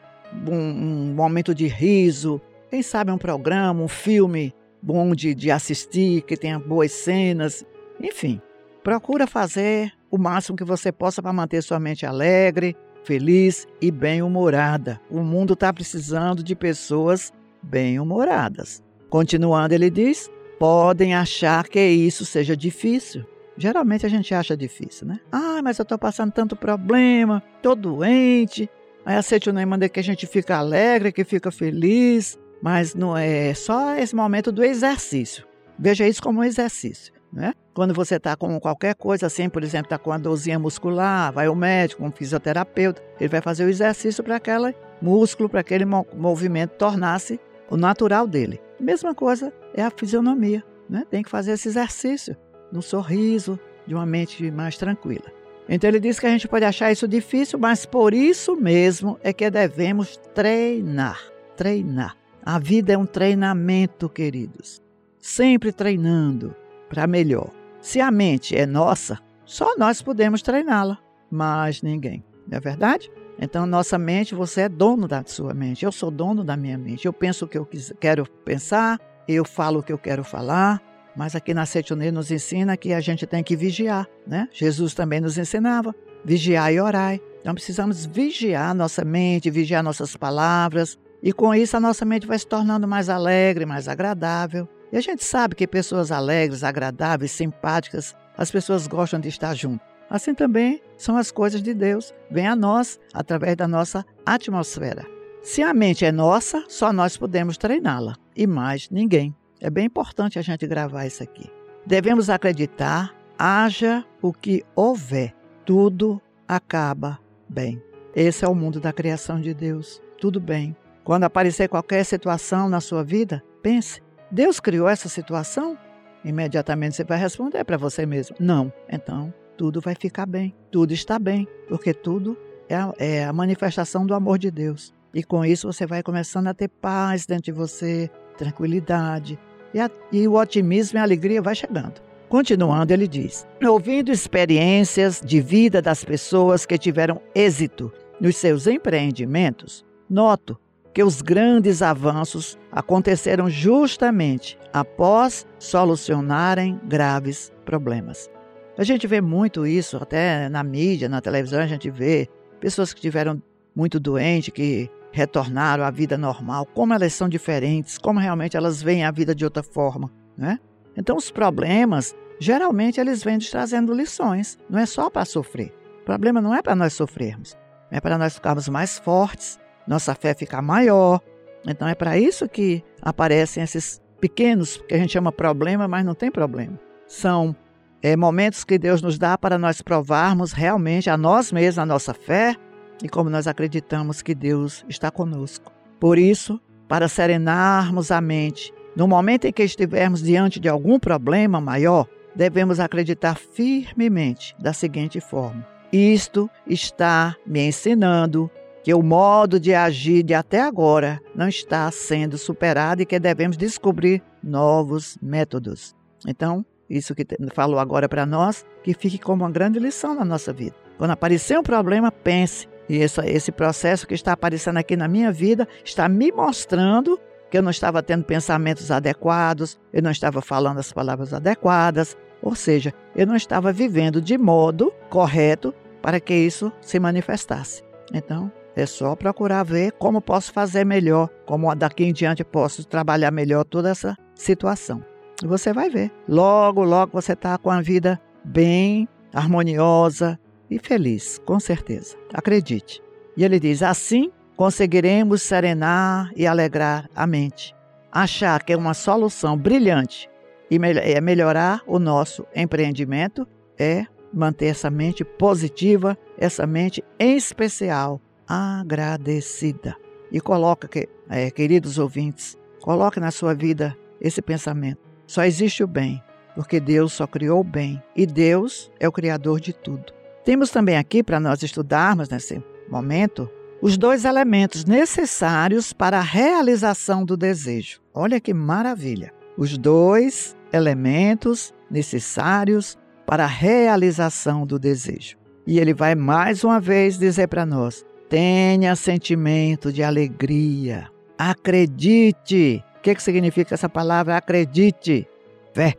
um, 0.49 0.55
um 0.55 1.15
momento 1.15 1.55
de 1.55 1.67
riso, 1.67 2.41
quem 2.71 2.83
sabe 2.83 3.11
um 3.11 3.19
programa, 3.19 3.83
um 3.83 3.89
filme 3.89 4.55
bom 4.81 5.15
de, 5.15 5.35
de 5.35 5.50
assistir, 5.50 6.23
que 6.23 6.37
tenha 6.37 6.59
boas 6.59 6.91
cenas, 6.93 7.65
enfim. 8.00 8.41
Procura 8.83 9.27
fazer 9.27 9.93
o 10.11 10.19
máximo 10.19 10.56
que 10.56 10.65
você 10.65 10.91
possa 10.91 11.23
para 11.23 11.33
manter 11.33 11.62
sua 11.62 11.79
mente 11.79 12.05
alegre, 12.05 12.77
feliz 13.05 13.67
e 13.81 13.91
bem-humorada. 13.91 15.00
O 15.11 15.21
mundo 15.21 15.53
está 15.53 15.73
precisando 15.73 16.43
de 16.43 16.56
pessoas 16.56 17.33
bem-humoradas. 17.62 18.83
Continuando, 19.09 19.75
ele 19.75 19.91
diz: 19.91 20.31
podem 20.59 21.15
achar 21.15 21.69
que 21.69 21.81
isso 21.81 22.25
seja 22.25 22.56
difícil, 22.56 23.25
Geralmente 23.57 24.07
a 24.07 24.09
gente 24.09 24.35
acha 24.35 24.57
difícil, 24.57 25.07
né? 25.07 25.21
Ah, 25.31 25.61
mas 25.63 25.79
eu 25.79 25.83
estou 25.83 25.99
passando 25.99 26.33
tanto 26.33 26.57
problema, 26.57 27.43
estou 27.57 27.77
doente. 27.77 28.69
Aí 29.05 29.17
a 29.17 29.23
Setunai 29.23 29.67
manda 29.67 29.89
que 29.89 30.01
a 30.01 30.05
gente 30.05 30.27
fica 30.27 30.56
alegre, 30.56 31.13
que 31.13 31.25
fica 31.25 31.51
feliz, 31.51 32.39
mas 32.63 32.94
não 32.94 33.17
é 33.17 33.53
só 33.55 33.97
esse 33.97 34.15
momento 34.15 34.53
do 34.53 34.65
exercício. 34.65 35.44
Veja 35.79 36.06
isso 36.06 36.23
como 36.23 36.41
um 36.41 36.44
exercício. 36.44 37.13
Né? 37.32 37.55
Quando 37.73 37.94
você 37.94 38.17
está 38.17 38.37
com 38.37 38.61
qualquer 38.61 38.94
coisa 38.94 39.27
assim, 39.27 39.49
por 39.49 39.65
exemplo, 39.65 39.87
está 39.87 39.99
com 39.99 40.11
uma 40.11 40.19
dorzinha 40.19 40.59
muscular, 40.59 41.32
vai 41.32 41.47
ao 41.47 41.55
médico, 41.55 42.05
um 42.05 42.13
fisioterapeuta, 42.13 43.03
ele 43.19 43.29
vai 43.29 43.41
fazer 43.41 43.65
o 43.65 43.71
exercício 43.71 44.23
para 44.23 44.37
aquele 44.37 44.75
músculo, 45.01 45.49
para 45.49 45.61
aquele 45.61 45.87
movimento 45.87 46.73
tornar-se 46.73 47.41
o 47.71 47.77
natural 47.77 48.27
dele. 48.27 48.61
Mesma 48.79 49.15
coisa 49.15 49.53
é 49.75 49.82
a 49.82 49.91
fisionomia, 49.91 50.63
né? 50.89 51.06
Tem 51.11 51.23
que 51.23 51.31
fazer 51.31 51.53
esse 51.53 51.69
exercício 51.69 52.37
no 52.72 52.82
sorriso, 52.82 53.58
de 53.86 53.94
uma 53.94 54.06
mente 54.06 54.50
mais 54.50 54.76
tranquila. 54.76 55.31
Então 55.69 55.88
ele 55.88 56.00
diz 56.00 56.19
que 56.19 56.26
a 56.26 56.31
gente 56.31 56.48
pode 56.48 56.64
achar 56.64 56.91
isso 56.91 57.06
difícil, 57.06 57.58
mas 57.58 57.86
por 57.86 58.12
isso 58.12 58.56
mesmo 58.56 59.19
é 59.22 59.32
que 59.32 59.48
devemos 59.50 60.17
treinar. 60.34 61.20
Treinar. 61.56 62.17
A 62.44 62.58
vida 62.58 62.93
é 62.93 62.98
um 62.98 63.06
treinamento, 63.06 64.08
queridos. 64.08 64.82
Sempre 65.19 65.72
treinando 65.72 66.56
para 66.88 67.06
melhor. 67.06 67.50
Se 67.81 68.00
a 68.00 68.10
mente 68.10 68.56
é 68.56 68.67
nossa, 68.67 69.19
só 69.44 69.76
nós 69.76 70.02
podemos 70.02 70.43
treiná-la, 70.43 70.98
mas 71.31 71.82
ninguém. 71.82 72.24
Não 72.48 72.58
é 72.58 72.60
verdade? 72.60 73.10
Então, 73.38 73.67
nossa 73.67 73.98
mente, 73.98 74.34
você 74.34 74.62
é 74.62 74.69
dono 74.69 75.06
da 75.06 75.22
sua 75.24 75.55
mente. 75.55 75.84
Eu 75.84 75.93
sou 75.93 76.10
dono 76.10 76.44
da 76.44 76.56
minha 76.56 76.76
mente. 76.76 77.06
Eu 77.06 77.12
penso 77.12 77.44
o 77.44 77.48
que 77.48 77.58
eu 77.58 77.69
quero 77.98 78.26
pensar, 78.44 79.00
eu 79.26 79.44
falo 79.44 79.81
o 79.81 79.82
que 79.82 79.93
eu 79.93 79.98
quero 79.98 80.24
falar, 80.24 80.82
mas 81.17 81.35
aqui 81.35 81.53
na 81.53 81.67
Setionê 81.67 82.11
nos 82.11 82.31
ensina 82.31 82.77
que 82.77 82.93
a 82.93 83.01
gente 83.01 83.27
tem 83.27 83.43
que 83.43 83.57
vigiar, 83.57 84.07
né? 84.27 84.49
Jesus 84.53 84.95
também 84.95 85.21
nos 85.21 85.39
ensinava, 85.39 85.95
vigiar 86.25 86.73
e 86.73 86.81
orar. 86.81 87.19
Então 87.41 87.55
precisamos 87.55 88.07
vigiar 88.07 88.75
nossa 88.75 89.05
mente, 89.05 89.51
vigiar 89.51 89.83
nossas 89.83 90.17
palavras, 90.17 90.99
e 91.23 91.33
com 91.33 91.55
isso 91.55 91.77
a 91.77 91.81
nossa 91.81 92.05
mente 92.05 92.27
vai 92.27 92.39
se 92.39 92.47
tornando 92.47 92.89
mais 92.89 93.09
alegre, 93.09 93.65
mais 93.65 93.89
agradável. 93.89 94.69
E 94.93 94.97
a 94.97 95.01
gente 95.01 95.25
sabe 95.25 95.55
que 95.55 95.67
pessoas 95.67 96.11
alegres, 96.11 96.65
agradáveis, 96.65 97.31
simpáticas, 97.31 98.15
as 98.37 98.51
pessoas 98.51 98.87
gostam 98.87 99.21
de 99.21 99.29
estar 99.29 99.55
junto. 99.55 99.85
Assim 100.11 100.35
também 100.35 100.83
são 100.99 101.17
as 101.17 101.31
coisas 101.31 101.63
de 101.63 101.73
Deus, 101.73 102.13
vêm 102.31 102.47
a 102.47 102.57
nós 102.57 103.01
através 103.15 103.57
da 103.57 103.67
nossa 103.67 104.05
atmosfera. 104.27 105.07
Se 105.43 105.63
a 105.63 105.73
mente 105.73 106.05
é 106.05 106.13
nossa, 106.13 106.65
só 106.69 106.93
nós 106.93 107.17
podemos 107.17 107.57
treiná-la 107.57 108.15
e 108.37 108.47
mais 108.47 108.91
ninguém. 108.91 109.35
É 109.65 109.71
bem 109.71 109.87
importante 109.87 110.41
a 110.41 110.43
gente 110.43 110.67
gravar 110.67 111.07
isso 111.07 111.23
aqui. 111.23 111.49
Devemos 111.87 112.29
acreditar, 112.29 113.15
haja 113.39 114.05
o 114.21 114.33
que 114.33 114.65
houver, 114.75 115.33
tudo 115.65 116.21
acaba 116.49 117.21
bem. 117.49 117.81
Esse 118.13 118.45
é 118.45 118.49
o 118.49 118.57
mundo 118.57 118.81
da 118.81 118.93
criação 118.93 119.41
de 119.41 119.55
Deus. 119.55 120.03
Tudo 120.21 120.41
bem. 120.41 120.77
Quando 121.05 121.23
aparecer 121.23 121.69
qualquer 121.69 122.03
situação 122.05 122.69
na 122.69 122.81
sua 122.81 123.05
vida, 123.05 123.41
pense: 123.63 124.03
Deus 124.33 124.59
criou 124.59 124.89
essa 124.89 125.09
situação? 125.09 125.79
Imediatamente 126.25 126.97
você 126.97 127.05
vai 127.05 127.19
responder 127.19 127.63
para 127.63 127.77
você 127.77 128.05
mesmo: 128.05 128.35
Não. 128.41 128.73
Então, 128.89 129.33
tudo 129.57 129.81
vai 129.81 129.95
ficar 129.95 130.27
bem. 130.27 130.53
Tudo 130.73 130.93
está 130.93 131.21
bem, 131.21 131.47
porque 131.69 131.95
tudo 131.95 132.37
é 132.69 132.75
a, 132.75 132.93
é 132.99 133.25
a 133.25 133.33
manifestação 133.33 134.05
do 134.05 134.13
amor 134.13 134.39
de 134.39 134.51
Deus. 134.51 134.93
E 135.15 135.23
com 135.23 135.45
isso 135.45 135.73
você 135.73 135.87
vai 135.87 136.03
começando 136.03 136.49
a 136.49 136.55
ter 136.55 136.67
paz 136.67 137.27
dentro 137.27 137.45
de 137.45 137.53
você, 137.53 138.11
tranquilidade. 138.37 139.39
E, 139.74 139.81
a, 139.81 139.91
e 140.12 140.29
o 140.29 140.34
otimismo 140.34 140.98
e 140.98 141.00
a 141.00 141.02
alegria 141.02 141.41
vai 141.43 141.55
chegando. 141.55 142.00
Continuando, 142.29 142.93
ele 142.93 143.06
diz: 143.06 143.46
ouvindo 143.62 144.10
experiências 144.10 145.20
de 145.24 145.41
vida 145.41 145.82
das 145.82 146.05
pessoas 146.05 146.64
que 146.64 146.79
tiveram 146.79 147.20
êxito 147.34 147.93
nos 148.20 148.36
seus 148.36 148.67
empreendimentos, 148.67 149.84
noto 150.08 150.58
que 150.94 151.02
os 151.02 151.22
grandes 151.22 151.82
avanços 151.82 152.58
aconteceram 152.70 153.48
justamente 153.48 154.58
após 154.72 155.46
solucionarem 155.58 156.79
graves 156.84 157.52
problemas. 157.64 158.31
A 158.76 158.84
gente 158.84 159.06
vê 159.06 159.20
muito 159.20 159.67
isso, 159.67 159.96
até 159.96 160.48
na 160.48 160.62
mídia, 160.62 161.08
na 161.08 161.20
televisão, 161.20 161.60
a 161.60 161.67
gente 161.67 161.91
vê 161.91 162.29
pessoas 162.60 162.93
que 162.93 163.00
tiveram 163.00 163.43
muito 163.74 164.00
doentes, 164.00 164.52
que 164.52 164.91
retornaram 165.13 165.85
à 165.85 165.91
vida 165.91 166.17
normal, 166.17 166.67
como 166.67 166.95
elas 166.95 167.13
são 167.13 167.29
diferentes, 167.29 167.99
como 167.99 168.19
realmente 168.19 168.57
elas 168.57 168.83
veem 168.83 169.05
a 169.05 169.11
vida 169.11 169.35
de 169.35 169.45
outra 169.45 169.63
forma, 169.63 170.11
né? 170.37 170.59
Então 170.97 171.17
os 171.17 171.31
problemas, 171.31 172.15
geralmente 172.41 172.99
eles 172.99 173.23
vêm 173.23 173.39
trazendo 173.39 173.95
lições, 173.95 174.59
não 174.69 174.79
é 174.79 174.87
só 174.87 175.09
para 175.11 175.25
sofrer. 175.25 175.73
O 176.01 176.05
problema 176.05 176.41
não 176.41 176.55
é 176.55 176.63
para 176.63 176.75
nós 176.75 176.95
sofrermos, 176.95 177.57
é 177.91 178.01
para 178.01 178.19
nós 178.19 178.35
ficarmos 178.35 178.69
mais 178.69 178.99
fortes, 178.99 179.61
nossa 179.87 180.15
fé 180.15 180.35
ficar 180.35 180.63
maior. 180.63 181.21
Então 181.67 181.87
é 181.87 181.95
para 181.95 182.19
isso 182.19 182.49
que 182.49 182.83
aparecem 183.01 183.63
esses 183.63 184.01
pequenos, 184.21 184.79
que 184.89 184.95
a 184.95 184.99
gente 184.99 185.13
chama 185.13 185.31
problema, 185.31 185.87
mas 185.87 186.05
não 186.05 186.15
tem 186.15 186.31
problema. 186.31 186.79
São 187.07 187.55
é, 188.03 188.17
momentos 188.17 188.65
que 188.65 188.79
Deus 188.79 189.03
nos 189.03 189.19
dá 189.19 189.39
para 189.39 189.59
nós 189.59 189.81
provarmos 189.83 190.53
realmente 190.53 191.09
a 191.09 191.17
nós 191.17 191.53
mesmos 191.53 191.79
a 191.79 191.87
nossa 191.87 192.13
fé 192.13 192.57
e 193.03 193.09
como 193.09 193.29
nós 193.29 193.47
acreditamos 193.47 194.23
que 194.23 194.35
Deus 194.35 194.85
está 194.89 195.11
conosco. 195.11 195.73
Por 195.99 196.19
isso, 196.19 196.61
para 196.89 197.09
serenarmos 197.09 198.11
a 198.11 198.21
mente, 198.21 198.73
no 198.94 199.09
momento 199.09 199.47
em 199.47 199.53
que 199.53 199.63
estivermos 199.63 200.23
diante 200.23 200.61
de 200.61 200.69
algum 200.69 200.99
problema 200.99 201.61
maior, 201.61 202.06
devemos 202.35 202.81
acreditar 202.81 203.37
firmemente 203.37 204.55
da 204.59 204.73
seguinte 204.73 205.21
forma: 205.21 205.67
Isto 205.93 206.49
está 206.67 207.37
me 207.47 207.67
ensinando 207.67 208.51
que 208.82 208.93
o 208.93 209.03
modo 209.03 209.61
de 209.61 209.75
agir 209.75 210.23
de 210.23 210.35
até 210.35 210.61
agora 210.61 211.21
não 211.35 211.49
está 211.49 211.91
sendo 211.91 212.37
superado 212.37 213.03
e 213.03 213.06
que 213.06 213.19
devemos 213.19 213.56
descobrir 213.56 214.23
novos 214.43 215.17
métodos. 215.23 215.94
Então, 216.27 216.65
isso 216.91 217.15
que 217.15 217.25
falou 217.55 217.79
agora 217.79 218.09
para 218.09 218.27
nós, 218.27 218.67
que 218.82 218.93
fique 218.93 219.19
como 219.19 219.44
uma 219.44 219.51
grande 219.51 219.79
lição 219.79 220.15
na 220.15 220.25
nossa 220.25 220.53
vida. 220.53 220.75
Quando 220.99 221.13
aparecer 221.13 221.59
um 221.59 221.63
problema, 221.63 222.11
pense. 222.11 222.69
E 222.93 222.99
esse, 222.99 223.51
processo 223.51 224.06
que 224.06 224.13
está 224.13 224.32
aparecendo 224.34 224.77
aqui 224.77 224.99
na 224.99 225.08
minha 225.08 225.32
vida 225.32 225.67
está 225.82 226.06
me 226.11 226.31
mostrando 226.31 227.19
que 227.51 227.56
eu 227.56 227.63
não 227.63 227.70
estava 227.70 228.03
tendo 228.03 228.22
pensamentos 228.22 228.91
adequados, 228.91 229.81
eu 229.91 230.03
não 230.03 230.11
estava 230.11 230.43
falando 230.43 230.79
as 230.79 230.93
palavras 230.93 231.32
adequadas, 231.32 232.19
ou 232.43 232.55
seja, 232.55 232.93
eu 233.17 233.27
não 233.27 233.34
estava 233.34 233.72
vivendo 233.72 234.20
de 234.20 234.37
modo 234.37 234.93
correto 235.08 235.75
para 236.03 236.20
que 236.20 236.34
isso 236.34 236.70
se 236.82 237.01
manifestasse. 237.01 237.82
Então, 238.13 238.53
é 238.77 238.84
só 238.84 239.17
procurar 239.17 239.63
ver 239.63 239.93
como 239.93 240.20
posso 240.20 240.53
fazer 240.53 240.84
melhor, 240.84 241.31
como 241.46 241.75
daqui 241.75 242.05
em 242.05 242.13
diante 242.13 242.44
posso 242.44 242.84
trabalhar 242.87 243.31
melhor 243.31 243.65
toda 243.65 243.89
essa 243.89 244.15
situação. 244.34 245.03
E 245.43 245.46
você 245.46 245.72
vai 245.72 245.89
ver. 245.89 246.13
Logo, 246.29 246.84
logo 246.84 247.13
você 247.15 247.32
está 247.32 247.56
com 247.56 247.70
a 247.70 247.81
vida 247.81 248.20
bem 248.44 249.08
harmoniosa 249.32 250.39
e 250.74 250.79
feliz, 250.79 251.41
com 251.44 251.60
certeza. 251.60 252.17
Acredite. 252.32 253.02
E 253.36 253.44
ele 253.44 253.60
diz: 253.60 253.82
assim 253.82 254.31
conseguiremos 254.56 255.43
serenar 255.43 256.31
e 256.36 256.46
alegrar 256.46 257.08
a 257.14 257.26
mente. 257.26 257.74
Achar 258.10 258.62
que 258.62 258.72
é 258.72 258.76
uma 258.76 258.94
solução 258.94 259.56
brilhante 259.56 260.29
e 260.70 260.76
é 260.76 261.20
melhorar 261.20 261.82
o 261.86 261.98
nosso 261.98 262.46
empreendimento 262.55 263.46
é 263.79 264.06
manter 264.32 264.67
essa 264.67 264.91
mente 264.91 265.24
positiva, 265.24 266.17
essa 266.38 266.67
mente 266.67 267.02
em 267.19 267.36
especial 267.36 268.20
agradecida. 268.46 269.96
E 270.31 270.41
coloca, 270.41 270.88
é, 271.29 271.50
queridos 271.50 271.98
ouvintes, 271.98 272.56
coloque 272.81 273.20
na 273.20 273.31
sua 273.31 273.55
vida 273.55 273.96
esse 274.20 274.41
pensamento. 274.41 275.00
Só 275.26 275.44
existe 275.44 275.82
o 275.82 275.86
bem, 275.86 276.22
porque 276.55 276.79
Deus 276.81 277.12
só 277.12 277.26
criou 277.26 277.60
o 277.60 277.64
bem 277.64 278.02
e 278.14 278.26
Deus 278.26 278.91
é 279.00 279.08
o 279.08 279.12
Criador 279.12 279.60
de 279.60 279.72
tudo. 279.72 280.12
Temos 280.44 280.70
também 280.70 280.96
aqui, 280.96 281.22
para 281.22 281.39
nós 281.39 281.63
estudarmos 281.63 282.29
nesse 282.29 282.63
momento, 282.89 283.49
os 283.81 283.96
dois 283.96 284.25
elementos 284.25 284.84
necessários 284.84 285.93
para 285.93 286.19
a 286.19 286.22
realização 286.22 287.25
do 287.25 287.37
desejo. 287.37 288.01
Olha 288.13 288.41
que 288.41 288.53
maravilha! 288.53 289.32
Os 289.56 289.77
dois 289.79 290.56
elementos 290.72 291.72
necessários 291.91 292.96
para 293.27 293.44
a 293.44 293.49
realização 293.49 294.67
do 294.67 294.79
desejo. 294.79 295.37
E 295.67 295.79
ele 295.79 295.94
vai 295.94 296.15
mais 296.15 296.65
uma 296.65 296.81
vez 296.81 297.19
dizer 297.19 297.49
para 297.49 297.65
nós: 297.65 298.05
Tenha 298.29 298.96
sentimento 298.96 299.93
de 299.93 300.03
alegria. 300.03 301.08
Acredite. 301.39 302.84
O 302.99 303.01
que, 303.03 303.15
que 303.15 303.22
significa 303.22 303.75
essa 303.75 303.89
palavra? 303.89 304.37
Acredite. 304.37 305.29
Fé. 305.72 305.94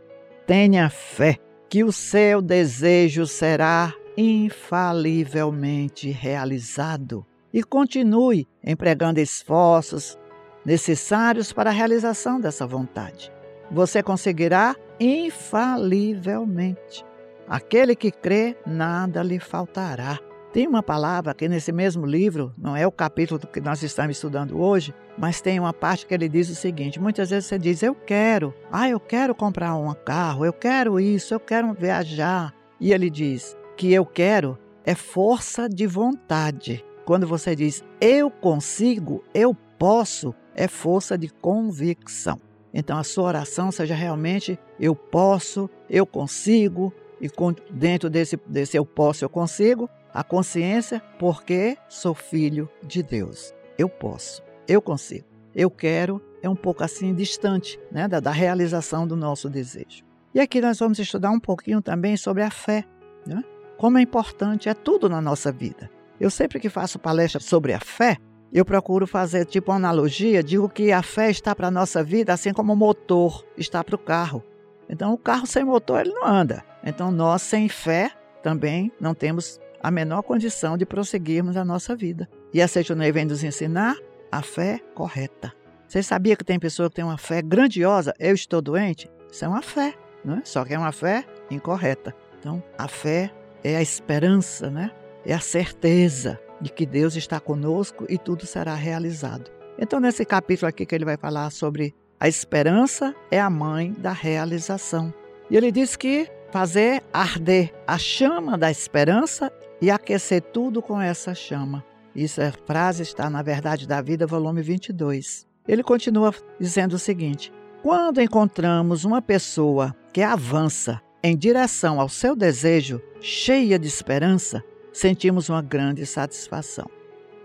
Tenha 0.46 0.90
fé 0.90 1.38
que 1.68 1.82
o 1.82 1.92
seu 1.92 2.42
desejo 2.42 3.26
será 3.26 3.92
infalivelmente 4.16 6.10
realizado. 6.10 7.24
E 7.52 7.62
continue 7.62 8.48
empregando 8.64 9.20
esforços 9.20 10.18
necessários 10.64 11.52
para 11.52 11.70
a 11.70 11.72
realização 11.72 12.40
dessa 12.40 12.66
vontade. 12.66 13.32
Você 13.70 14.02
conseguirá 14.02 14.74
infalivelmente. 14.98 17.04
Aquele 17.46 17.94
que 17.94 18.10
crê, 18.10 18.56
nada 18.66 19.22
lhe 19.22 19.38
faltará. 19.38 20.18
Tem 20.52 20.68
uma 20.68 20.82
palavra 20.82 21.32
aqui 21.32 21.48
nesse 21.48 21.72
mesmo 21.72 22.06
livro, 22.06 22.52
não 22.56 22.76
é 22.76 22.86
o 22.86 22.92
capítulo 22.92 23.40
que 23.40 23.60
nós 23.60 23.82
estamos 23.82 24.16
estudando 24.16 24.60
hoje, 24.60 24.94
mas 25.18 25.40
tem 25.40 25.58
uma 25.58 25.72
parte 25.72 26.06
que 26.06 26.14
ele 26.14 26.28
diz 26.28 26.48
o 26.48 26.54
seguinte: 26.54 27.00
muitas 27.00 27.30
vezes 27.30 27.46
você 27.46 27.58
diz, 27.58 27.82
eu 27.82 27.94
quero, 27.94 28.54
ah, 28.70 28.88
eu 28.88 29.00
quero 29.00 29.34
comprar 29.34 29.74
um 29.74 29.92
carro, 29.92 30.44
eu 30.44 30.52
quero 30.52 31.00
isso, 31.00 31.34
eu 31.34 31.40
quero 31.40 31.74
viajar. 31.74 32.54
E 32.80 32.92
ele 32.92 33.10
diz 33.10 33.56
que 33.76 33.92
eu 33.92 34.04
quero 34.04 34.58
é 34.84 34.94
força 34.94 35.68
de 35.68 35.86
vontade. 35.86 36.84
Quando 37.04 37.26
você 37.26 37.54
diz 37.54 37.84
eu 38.00 38.30
consigo, 38.30 39.22
eu 39.34 39.54
posso, 39.78 40.34
é 40.54 40.68
força 40.68 41.16
de 41.18 41.28
convicção. 41.28 42.40
Então 42.72 42.98
a 42.98 43.04
sua 43.04 43.24
oração 43.24 43.70
seja 43.70 43.94
realmente 43.94 44.58
eu 44.80 44.94
posso, 44.96 45.70
eu 45.88 46.04
consigo, 46.04 46.92
e 47.20 47.28
dentro 47.70 48.10
desse, 48.10 48.36
desse 48.46 48.76
eu 48.76 48.84
posso, 48.84 49.24
eu 49.24 49.28
consigo, 49.28 49.88
a 50.12 50.22
consciência, 50.22 51.02
porque 51.18 51.76
sou 51.88 52.14
filho 52.14 52.68
de 52.82 53.02
Deus. 53.02 53.54
Eu 53.78 53.88
posso, 53.88 54.42
eu 54.68 54.82
consigo, 54.82 55.26
eu 55.54 55.70
quero, 55.70 56.20
é 56.42 56.48
um 56.48 56.56
pouco 56.56 56.84
assim 56.84 57.14
distante 57.14 57.78
né, 57.90 58.06
da, 58.06 58.20
da 58.20 58.30
realização 58.30 59.06
do 59.06 59.16
nosso 59.16 59.48
desejo. 59.48 60.04
E 60.34 60.40
aqui 60.40 60.60
nós 60.60 60.78
vamos 60.78 60.98
estudar 60.98 61.30
um 61.30 61.40
pouquinho 61.40 61.80
também 61.80 62.16
sobre 62.16 62.42
a 62.42 62.50
fé. 62.50 62.84
Né? 63.26 63.42
Como 63.76 63.98
é 63.98 64.02
importante, 64.02 64.68
é 64.68 64.74
tudo 64.74 65.08
na 65.08 65.20
nossa 65.20 65.50
vida. 65.50 65.90
Eu 66.20 66.30
sempre 66.30 66.60
que 66.60 66.68
faço 66.68 66.98
palestra 66.98 67.40
sobre 67.40 67.72
a 67.72 67.80
fé, 67.80 68.16
eu 68.52 68.64
procuro 68.64 69.06
fazer 69.06 69.44
tipo 69.46 69.72
uma 69.72 69.76
analogia, 69.76 70.42
digo 70.42 70.68
que 70.68 70.92
a 70.92 71.02
fé 71.02 71.28
está 71.28 71.54
para 71.54 71.68
a 71.68 71.72
nossa 71.72 72.04
vida 72.04 72.32
assim 72.32 72.52
como 72.52 72.72
o 72.72 72.76
motor 72.76 73.44
está 73.56 73.82
para 73.82 73.96
o 73.96 73.98
carro. 73.98 74.44
Então 74.88 75.12
o 75.12 75.18
carro 75.18 75.46
sem 75.46 75.64
motor 75.64 76.00
ele 76.00 76.10
não 76.10 76.26
anda. 76.26 76.64
Então 76.84 77.10
nós 77.10 77.42
sem 77.42 77.68
fé 77.68 78.12
também 78.42 78.92
não 79.00 79.12
temos 79.12 79.60
a 79.82 79.90
menor 79.90 80.22
condição 80.22 80.76
de 80.76 80.86
prosseguirmos 80.86 81.56
a 81.56 81.64
nossa 81.64 81.96
vida. 81.96 82.28
E 82.52 82.62
a 82.62 82.68
Seitonei 82.68 83.10
vem 83.10 83.24
nos 83.24 83.42
ensinar 83.42 83.96
a 84.30 84.40
fé 84.40 84.80
correta. 84.94 85.52
Você 85.88 86.02
sabia 86.02 86.36
que 86.36 86.44
tem 86.44 86.58
pessoa 86.58 86.88
que 86.88 86.96
tem 86.96 87.04
uma 87.04 87.18
fé 87.18 87.42
grandiosa? 87.42 88.14
Eu 88.18 88.34
estou 88.34 88.62
doente? 88.62 89.10
Isso 89.30 89.44
é 89.44 89.48
uma 89.48 89.62
fé, 89.62 89.94
né? 90.24 90.42
só 90.44 90.64
que 90.64 90.72
é 90.72 90.78
uma 90.78 90.92
fé 90.92 91.24
incorreta. 91.50 92.14
Então, 92.38 92.62
a 92.78 92.88
fé 92.88 93.32
é 93.64 93.76
a 93.76 93.82
esperança, 93.82 94.70
né? 94.70 94.92
é 95.24 95.32
a 95.32 95.40
certeza 95.40 96.38
de 96.60 96.70
que 96.70 96.86
Deus 96.86 97.16
está 97.16 97.40
conosco 97.40 98.04
e 98.08 98.18
tudo 98.18 98.46
será 98.46 98.74
realizado. 98.74 99.50
Então, 99.78 99.98
nesse 99.98 100.24
capítulo 100.24 100.68
aqui 100.68 100.86
que 100.86 100.94
ele 100.94 101.04
vai 101.04 101.16
falar 101.16 101.50
sobre 101.50 101.94
a 102.20 102.28
esperança 102.28 103.14
é 103.30 103.40
a 103.40 103.50
mãe 103.50 103.92
da 103.98 104.12
realização. 104.12 105.12
E 105.50 105.56
ele 105.56 105.72
diz 105.72 105.96
que 105.96 106.30
fazer 106.50 107.02
arder 107.12 107.74
a 107.86 107.98
chama 107.98 108.56
da 108.56 108.70
esperança 108.70 109.50
e 109.80 109.90
aquecer 109.90 110.40
tudo 110.40 110.80
com 110.80 111.00
essa 111.00 111.34
chama. 111.34 111.84
Isso 112.14 112.40
a 112.40 112.52
frase 112.52 113.02
está 113.02 113.28
na 113.28 113.42
Verdade 113.42 113.88
da 113.88 114.00
Vida, 114.00 114.26
volume 114.26 114.62
22. 114.62 115.46
Ele 115.66 115.82
continua 115.82 116.32
dizendo 116.60 116.94
o 116.94 116.98
seguinte: 116.98 117.52
quando 117.82 118.20
encontramos 118.20 119.04
uma 119.04 119.20
pessoa 119.20 119.94
que 120.12 120.22
avança 120.22 121.02
em 121.24 121.34
direção 121.34 121.98
ao 121.98 122.08
seu 122.10 122.36
desejo, 122.36 123.00
cheia 123.18 123.78
de 123.78 123.88
esperança, 123.88 124.62
sentimos 124.92 125.48
uma 125.48 125.62
grande 125.62 126.04
satisfação. 126.04 126.84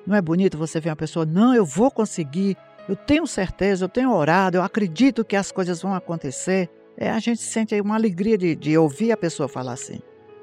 Não 0.05 0.17
é 0.17 0.21
bonito 0.21 0.57
você 0.57 0.81
ver 0.81 0.89
uma 0.89 0.98
pessoa, 0.98 1.25
não, 1.25 1.55
eu 1.55 1.65
vou 1.65 1.89
conseguir, 1.89 2.57
eu 2.89 2.95
tenho 2.98 3.25
certeza, 3.25 3.86
eu 3.86 3.89
tenho 3.89 4.12
orado, 4.12 4.57
eu 4.57 4.63
acredito 4.63 5.24
que 5.24 5.33
as 5.33 5.50
coisas 5.50 5.81
vão 5.81 5.95
acontecer. 5.95 6.69
É, 6.98 7.09
a 7.09 7.19
gente 7.19 7.41
sente 7.41 7.79
uma 7.79 7.95
alegria 7.95 8.38
de, 8.38 8.53
de 8.53 8.77
ouvir 8.77 9.13
a 9.13 9.17
pessoa 9.17 9.48
falar 9.48 9.71
assim. 9.71 10.01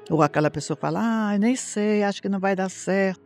Ou 0.09 0.23
aquela 0.23 0.49
pessoa 0.49 0.75
fala, 0.75 0.99
ah, 0.99 1.37
nem 1.37 1.55
sei, 1.55 2.01
acho 2.01 2.23
que 2.23 2.29
não 2.29 2.39
vai 2.39 2.55
dar 2.55 2.69
certo. 2.69 3.21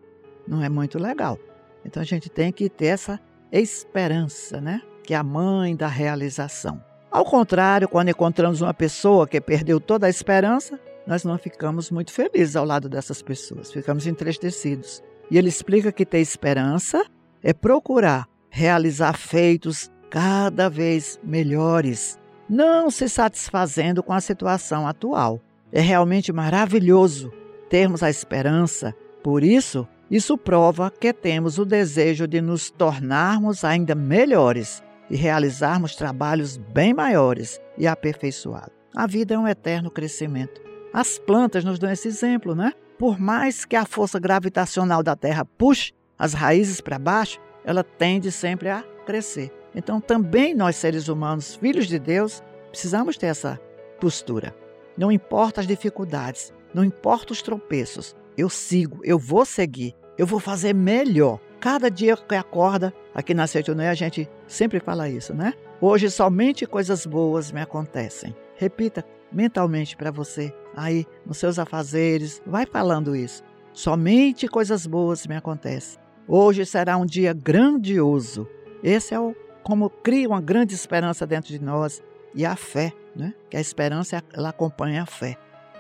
Não 0.46 0.62
é 0.62 0.68
muito 0.68 1.00
legal. 1.00 1.40
Então 1.86 2.02
a 2.02 2.06
gente 2.06 2.30
tem 2.30 2.52
que 2.52 2.70
ter 2.70 2.88
essa 2.88 3.18
esperança, 3.50 4.60
né? 4.60 4.82
Que 5.06 5.14
é 5.14 5.18
a 5.18 5.24
mãe 5.24 5.74
da 5.74 5.88
realização. 5.88 6.84
Ao 7.12 7.26
contrário, 7.26 7.90
quando 7.90 8.08
encontramos 8.08 8.62
uma 8.62 8.74
pessoa 8.74 9.28
que 9.28 9.42
perdeu 9.42 9.82
toda 9.82 10.08
a 10.08 10.10
esperança, 10.10 10.80
nós 11.06 11.26
não 11.26 11.38
ficamos 11.38 11.92
muito 11.92 12.14
felizes 12.14 12.56
ao 12.56 12.64
lado 12.64 12.88
dessas 12.88 13.22
pessoas, 13.22 13.70
ficamos 13.70 14.08
entristecidos. 14.08 15.04
E 15.30 15.38
ele 15.38 15.50
explica 15.50 15.92
que 15.92 16.06
ter 16.06 16.20
esperança 16.20 17.06
é 17.44 17.54
procurar 17.54 18.30
realizar 18.50 19.18
feitos 19.18 19.90
cada 20.10 20.70
vez 20.70 21.20
melhores, 21.24 22.18
não 22.50 22.90
se 22.90 23.10
satisfazendo 23.10 24.02
com 24.04 24.14
a 24.14 24.22
situação 24.22 24.88
atual. 24.88 25.42
É 25.72 25.80
realmente 25.80 26.32
maravilhoso 26.32 27.32
termos 27.70 28.04
a 28.04 28.10
esperança, 28.10 28.94
por 29.24 29.44
isso, 29.44 29.88
isso 30.10 30.38
prova 30.38 30.92
que 30.92 31.14
temos 31.14 31.58
o 31.58 31.66
desejo 31.66 32.28
de 32.28 32.42
nos 32.42 32.70
tornarmos 32.70 33.64
ainda 33.64 33.96
melhores 33.96 34.84
e 35.12 35.18
realizarmos 35.18 35.96
trabalhos 35.96 36.56
bem 36.56 36.94
maiores 36.94 37.60
e 37.78 37.86
aperfeiçoados. 37.86 38.72
A 38.96 39.06
vida 39.06 39.36
é 39.36 39.38
um 39.38 39.48
eterno 39.48 39.92
crescimento. 39.92 40.62
As 40.94 41.20
plantas 41.20 41.66
nos 41.66 41.78
dão 41.78 41.92
esse 41.92 42.08
exemplo, 42.08 42.56
né? 42.56 42.74
Por 42.98 43.20
mais 43.20 43.66
que 43.66 43.76
a 43.76 43.86
força 43.86 44.20
gravitacional 44.20 45.04
da 45.04 45.16
Terra 45.16 45.44
puxe 45.44 45.92
as 46.18 46.34
raízes 46.34 46.80
para 46.80 46.98
baixo, 46.98 47.40
ela 47.66 47.84
tende 47.84 48.32
sempre 48.32 48.70
a 48.70 48.84
crescer. 49.06 49.52
Então, 49.76 50.00
também 50.00 50.54
nós, 50.54 50.78
seres 50.78 51.10
humanos, 51.10 51.56
filhos 51.56 51.88
de 51.88 52.00
Deus, 52.00 52.42
precisamos 52.70 53.18
ter 53.18 53.28
essa 53.28 53.60
postura. 54.00 54.56
Não 54.98 55.12
importa 55.12 55.62
as 55.62 55.68
dificuldades, 55.68 56.54
não 56.74 56.84
importa 56.86 57.34
os 57.34 57.42
tropeços, 57.42 58.16
eu 58.38 58.50
sigo, 58.50 59.00
eu 59.04 59.20
vou 59.20 59.46
seguir, 59.46 59.94
eu 60.18 60.26
vou 60.26 60.40
fazer 60.40 60.74
melhor. 60.74 61.40
Cada 61.62 61.92
dia 61.92 62.18
que 62.18 62.34
acorda, 62.34 62.92
aqui 63.14 63.36
na 63.36 63.46
Seitoné 63.46 63.88
a 63.88 63.94
gente 63.94 64.28
sempre 64.48 64.80
fala 64.80 65.08
isso, 65.08 65.32
né? 65.32 65.54
Hoje 65.80 66.10
somente 66.10 66.66
coisas 66.66 67.06
boas 67.06 67.52
me 67.52 67.62
acontecem. 67.62 68.36
Repita 68.56 69.06
mentalmente 69.32 69.96
para 69.96 70.10
você 70.10 70.52
aí 70.76 71.06
nos 71.24 71.38
seus 71.38 71.60
afazeres, 71.60 72.42
vai 72.48 72.66
falando 72.66 73.16
isso. 73.16 73.44
Somente 73.74 74.48
coisas 74.48 74.88
boas 74.88 75.28
me 75.28 75.36
acontecem. 75.36 76.00
Hoje 76.28 76.66
será 76.66 76.98
um 76.98 77.06
dia 77.06 77.32
grandioso. 77.32 78.48
Esse 78.82 79.14
é 79.14 79.20
o 79.20 79.36
como 79.62 79.88
cria 79.88 80.28
uma 80.28 80.42
grande 80.42 80.74
esperança 80.74 81.28
dentro 81.28 81.50
de 81.50 81.62
nós 81.62 82.02
e 82.34 82.44
a 82.44 82.56
fé, 82.56 82.92
né? 83.16 83.36
Que 83.52 83.58
a 83.58 83.62
esperança 83.62 84.24
ela 84.34 84.50
acompanha 84.50 85.04
a 85.04 85.06
fé. 85.06 85.38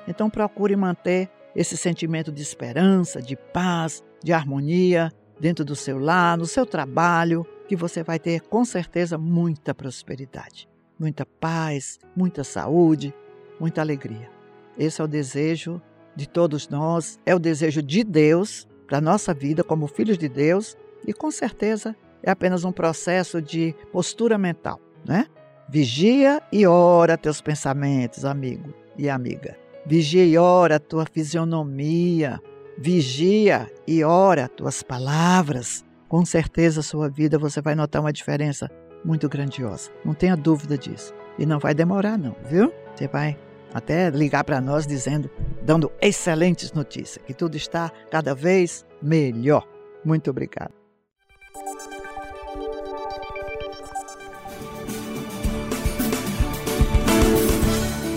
Então 0.07 0.29
procure 0.29 0.75
manter 0.75 1.27
esse 1.55 1.75
sentimento 1.75 2.31
de 2.31 2.43
esperança, 2.43 3.19
de 3.19 3.35
paz, 3.35 4.03
de 4.23 4.31
harmonia 4.31 5.11
dentro 5.41 5.65
do 5.65 5.75
seu 5.75 5.97
lar, 5.97 6.37
no 6.37 6.45
seu 6.45 6.67
trabalho, 6.67 7.45
que 7.67 7.75
você 7.75 8.03
vai 8.03 8.19
ter 8.19 8.41
com 8.41 8.63
certeza 8.63 9.17
muita 9.17 9.73
prosperidade, 9.73 10.69
muita 10.99 11.25
paz, 11.25 11.99
muita 12.15 12.43
saúde, 12.43 13.11
muita 13.59 13.81
alegria. 13.81 14.29
Esse 14.77 15.01
é 15.01 15.03
o 15.03 15.07
desejo 15.07 15.81
de 16.15 16.29
todos 16.29 16.69
nós, 16.69 17.19
é 17.25 17.33
o 17.33 17.39
desejo 17.39 17.81
de 17.81 18.03
Deus 18.03 18.67
para 18.85 18.99
a 18.99 19.01
nossa 19.01 19.33
vida 19.33 19.63
como 19.63 19.87
filhos 19.87 20.17
de 20.17 20.29
Deus 20.29 20.77
e 21.07 21.11
com 21.11 21.31
certeza 21.31 21.95
é 22.21 22.29
apenas 22.29 22.63
um 22.63 22.71
processo 22.71 23.41
de 23.41 23.73
postura 23.91 24.37
mental, 24.37 24.79
né? 25.03 25.25
Vigia 25.67 26.39
e 26.51 26.67
ora 26.67 27.17
teus 27.17 27.41
pensamentos, 27.41 28.25
amigo 28.25 28.71
e 28.95 29.09
amiga. 29.09 29.57
Vigia 29.87 30.23
e 30.23 30.37
ora 30.37 30.79
tua 30.79 31.05
fisionomia. 31.11 32.39
Vigia 32.83 33.71
e 33.87 34.03
ora 34.03 34.47
tuas 34.47 34.81
palavras. 34.81 35.85
Com 36.09 36.25
certeza, 36.25 36.81
sua 36.81 37.07
vida 37.07 37.37
você 37.37 37.61
vai 37.61 37.75
notar 37.75 38.01
uma 38.01 38.11
diferença 38.11 38.67
muito 39.05 39.29
grandiosa. 39.29 39.91
Não 40.03 40.15
tenha 40.15 40.35
dúvida 40.35 40.75
disso. 40.75 41.13
E 41.37 41.45
não 41.45 41.59
vai 41.59 41.75
demorar, 41.75 42.17
não, 42.17 42.35
viu? 42.49 42.73
Você 42.95 43.07
vai 43.07 43.37
até 43.71 44.09
ligar 44.09 44.43
para 44.43 44.59
nós 44.59 44.87
dizendo, 44.87 45.29
dando 45.61 45.91
excelentes 46.01 46.73
notícias, 46.73 47.23
que 47.23 47.35
tudo 47.35 47.55
está 47.55 47.91
cada 48.09 48.33
vez 48.33 48.83
melhor. 48.99 49.63
Muito 50.03 50.31
obrigado. 50.31 50.81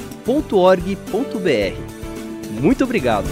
Muito 2.61 2.85
obrigado! 2.85 3.27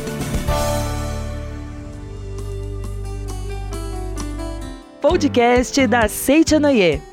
podcast 5.02 5.84
da 5.88 6.08
Seitianoye. 6.08 7.11